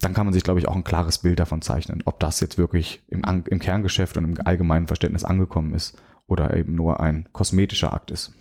dann 0.00 0.14
kann 0.14 0.26
man 0.26 0.32
sich, 0.32 0.44
glaube 0.44 0.60
ich, 0.60 0.68
auch 0.68 0.76
ein 0.76 0.84
klares 0.84 1.18
Bild 1.18 1.38
davon 1.38 1.62
zeichnen, 1.62 2.02
ob 2.04 2.20
das 2.20 2.40
jetzt 2.40 2.58
wirklich 2.58 3.02
im, 3.08 3.22
im 3.24 3.58
Kerngeschäft 3.58 4.16
und 4.16 4.24
im 4.24 4.46
allgemeinen 4.46 4.86
Verständnis 4.86 5.24
angekommen 5.24 5.74
ist 5.74 5.96
oder 6.26 6.56
eben 6.56 6.74
nur 6.74 7.00
ein 7.00 7.28
kosmetischer 7.32 7.92
Akt 7.92 8.10
ist. 8.10 8.32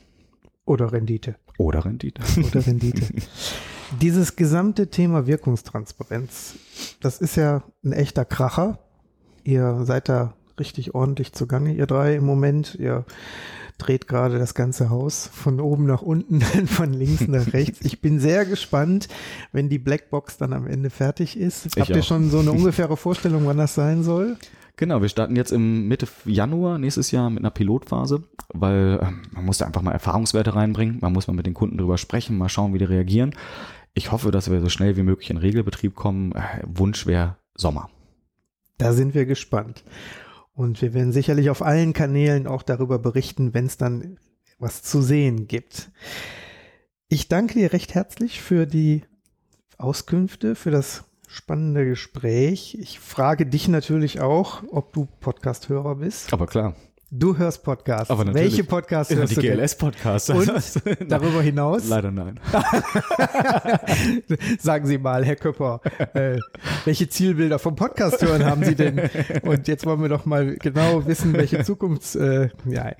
Oder 0.65 0.91
Rendite. 0.91 1.35
Oder 1.57 1.85
Rendite. 1.85 2.21
Oder 2.41 2.65
Rendite. 2.65 3.07
Dieses 4.01 4.35
gesamte 4.35 4.89
Thema 4.89 5.27
Wirkungstransparenz, 5.27 6.55
das 7.01 7.19
ist 7.19 7.35
ja 7.35 7.63
ein 7.83 7.91
echter 7.91 8.25
Kracher. 8.25 8.79
Ihr 9.43 9.83
seid 9.83 10.09
da 10.09 10.33
richtig 10.59 10.95
ordentlich 10.95 11.33
zugange, 11.33 11.73
ihr 11.73 11.85
drei 11.85 12.15
im 12.15 12.25
Moment. 12.25 12.75
Ihr 12.75 13.05
dreht 13.77 14.07
gerade 14.07 14.39
das 14.39 14.53
ganze 14.53 14.89
Haus 14.89 15.29
von 15.33 15.59
oben 15.59 15.85
nach 15.85 16.01
unten, 16.01 16.41
von 16.67 16.93
links 16.93 17.27
nach 17.27 17.53
rechts. 17.53 17.79
Ich 17.83 18.01
bin 18.01 18.19
sehr 18.19 18.45
gespannt, 18.45 19.07
wenn 19.51 19.69
die 19.69 19.79
Blackbox 19.79 20.37
dann 20.37 20.53
am 20.53 20.67
Ende 20.67 20.89
fertig 20.89 21.37
ist. 21.37 21.65
Ich 21.65 21.79
Habt 21.79 21.89
ihr 21.89 22.03
schon 22.03 22.29
so 22.29 22.39
eine 22.39 22.51
ungefähre 22.53 22.97
Vorstellung, 22.97 23.45
wann 23.45 23.57
das 23.57 23.75
sein 23.75 24.03
soll? 24.03 24.37
Genau, 24.75 25.01
wir 25.01 25.09
starten 25.09 25.35
jetzt 25.35 25.51
im 25.51 25.87
Mitte 25.87 26.07
Januar 26.25 26.79
nächstes 26.79 27.11
Jahr 27.11 27.29
mit 27.29 27.39
einer 27.39 27.51
Pilotphase, 27.51 28.23
weil 28.53 28.99
äh, 29.01 29.35
man 29.35 29.45
muss 29.45 29.59
da 29.59 29.65
einfach 29.65 29.83
mal 29.83 29.91
Erfahrungswerte 29.91 30.55
reinbringen, 30.55 30.97
man 30.99 31.13
muss 31.13 31.27
mal 31.27 31.35
mit 31.35 31.45
den 31.45 31.53
Kunden 31.53 31.77
drüber 31.77 31.99
sprechen, 31.99 32.37
mal 32.37 32.49
schauen, 32.49 32.73
wie 32.73 32.79
die 32.79 32.85
reagieren. 32.85 33.35
Ich 33.93 34.11
hoffe, 34.11 34.31
dass 34.31 34.49
wir 34.49 34.59
so 34.61 34.69
schnell 34.69 34.97
wie 34.97 35.03
möglich 35.03 35.29
in 35.29 35.37
Regelbetrieb 35.37 35.93
kommen. 35.93 36.31
Äh, 36.31 36.41
Wunsch 36.65 37.05
wäre 37.05 37.37
Sommer. 37.55 37.89
Da 38.79 38.93
sind 38.93 39.13
wir 39.13 39.27
gespannt. 39.27 39.83
Und 40.53 40.81
wir 40.81 40.93
werden 40.93 41.11
sicherlich 41.11 41.49
auf 41.49 41.61
allen 41.61 41.93
Kanälen 41.93 42.47
auch 42.47 42.61
darüber 42.61 42.99
berichten, 42.99 43.53
wenn 43.53 43.65
es 43.65 43.77
dann 43.77 44.19
was 44.59 44.83
zu 44.83 45.01
sehen 45.01 45.47
gibt. 45.47 45.91
Ich 47.09 47.27
danke 47.27 47.55
dir 47.55 47.73
recht 47.73 47.95
herzlich 47.95 48.41
für 48.41 48.65
die 48.65 49.03
Auskünfte, 49.77 50.55
für 50.55 50.71
das 50.71 51.03
spannende 51.27 51.85
Gespräch. 51.85 52.77
Ich 52.79 52.99
frage 52.99 53.45
dich 53.45 53.67
natürlich 53.67 54.21
auch, 54.21 54.63
ob 54.69 54.93
du 54.93 55.07
Podcast-Hörer 55.19 55.95
bist. 55.95 56.31
Aber 56.31 56.45
klar. 56.45 56.75
Du 57.15 57.37
hörst 57.37 57.61
Podcasts. 57.61 58.09
Aber 58.09 58.25
natürlich. 58.25 58.53
Welche 58.53 58.63
Podcasts 58.63 59.13
hörst 59.13 59.33
die 59.33 59.35
du? 59.35 59.41
Die 59.41 59.49
GLS-Podcasts. 59.49 60.31
Und 60.31 60.51
darüber 61.07 61.43
hinaus? 61.43 61.87
Leider 61.87 62.09
nein. 62.09 62.39
Sagen 64.59 64.87
Sie 64.87 64.97
mal, 64.97 65.23
Herr 65.23 65.35
Köpper, 65.35 65.79
äh, 66.15 66.39
welche 66.85 67.07
Zielbilder 67.07 67.59
vom 67.59 67.75
Podcast 67.75 68.19
hören 68.23 68.43
haben 68.43 68.63
Sie 68.63 68.73
denn? 68.73 68.99
Und 69.43 69.67
jetzt 69.67 69.85
wollen 69.85 70.01
wir 70.01 70.09
doch 70.09 70.25
mal 70.25 70.55
genau 70.55 71.05
wissen, 71.05 71.33
welche 71.33 71.63
Zukunfts... 71.63 72.15
Äh, 72.15 72.49
ja, 72.65 72.93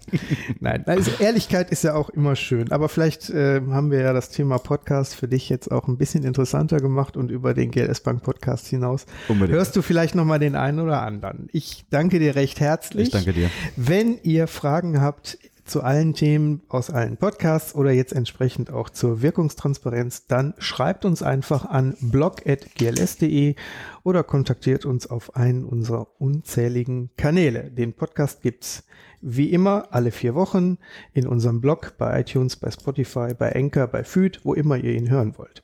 nein, 0.60 0.84
also 0.86 1.10
Ehrlichkeit 1.20 1.72
ist 1.72 1.84
ja 1.84 1.96
auch 1.96 2.12
immer 2.12 2.36
schön. 2.36 2.72
Aber 2.72 2.90
vielleicht 2.90 3.32
äh, 3.32 3.62
haben 3.72 3.90
wir 3.90 4.02
ja 4.02 4.14
das 4.14 4.30
Thema 4.30 4.60
Podcast 4.60 5.16
für 5.16 5.28
dich 5.28 5.50
jetzt 5.50 5.72
auch 5.72 5.88
ein 5.88 5.98
bisschen 5.98 6.24
interessanter 6.24 6.78
gemacht 6.78 7.18
und 7.18 7.32
über 7.32 7.56
den 7.56 7.72
GLS 7.72 8.02
Bank 8.02 8.22
Podcast 8.22 8.68
hinaus. 8.68 9.08
Unbedingt. 9.28 9.58
Hörst 9.58 9.76
du 9.76 9.82
vielleicht 9.82 10.14
nochmal 10.14 10.38
den 10.38 10.56
einen 10.56 10.80
oder 10.80 11.02
anderen. 11.02 11.50
Ich 11.52 11.86
danke 11.90 12.20
dir 12.20 12.36
recht 12.36 12.60
herzlich. 12.60 13.08
Ich 13.08 13.12
danke 13.12 13.34
dir. 13.34 13.50
Wenn 13.76 14.03
wenn 14.04 14.20
ihr 14.24 14.48
Fragen 14.48 15.00
habt 15.00 15.38
zu 15.64 15.82
allen 15.82 16.14
Themen 16.14 16.62
aus 16.68 16.90
allen 16.90 17.16
Podcasts 17.16 17.74
oder 17.74 17.92
jetzt 17.92 18.12
entsprechend 18.12 18.70
auch 18.70 18.90
zur 18.90 19.22
Wirkungstransparenz, 19.22 20.28
dann 20.28 20.56
schreibt 20.58 21.06
uns 21.06 21.24
einfach 21.24 21.64
an 21.64 21.96
blog.gls.de 22.02 23.56
oder 24.04 24.24
kontaktiert 24.26 24.84
uns 24.84 25.08
auf 25.08 25.38
einen 25.38 25.64
unserer 25.64 26.20
unzähligen 26.20 27.12
Kanäle. 27.16 27.72
Den 27.72 27.94
Podcast 27.94 28.42
gibt's 28.42 28.84
wie 29.22 29.52
immer 29.52 29.88
alle 29.92 30.12
vier 30.12 30.36
Wochen 30.36 30.80
in 31.14 31.26
unserem 31.26 31.62
Blog 31.62 31.94
bei 31.98 32.20
iTunes, 32.20 32.58
bei 32.58 32.72
Spotify, 32.72 33.34
bei 33.34 33.56
Anchor, 33.56 33.88
bei 33.88 34.04
Food, 34.04 34.42
wo 34.44 34.54
immer 34.54 34.76
ihr 34.76 34.92
ihn 34.92 35.10
hören 35.10 35.38
wollt. 35.38 35.64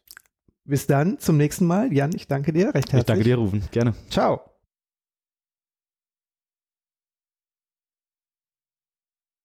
Bis 0.63 0.88
dann, 0.88 1.19
zum 1.19 1.36
nächsten 1.36 1.67
Mal. 1.67 1.91
Jan, 1.91 2.12
ich 2.15 2.30
danke 2.30 2.54
dir 2.54 2.67
recht 2.67 2.93
herzlich. 2.93 2.99
Ich 2.99 3.06
danke 3.06 3.23
dir, 3.25 3.36
Rufen. 3.36 3.63
Gerne. 3.71 3.95
Ciao. 4.10 4.49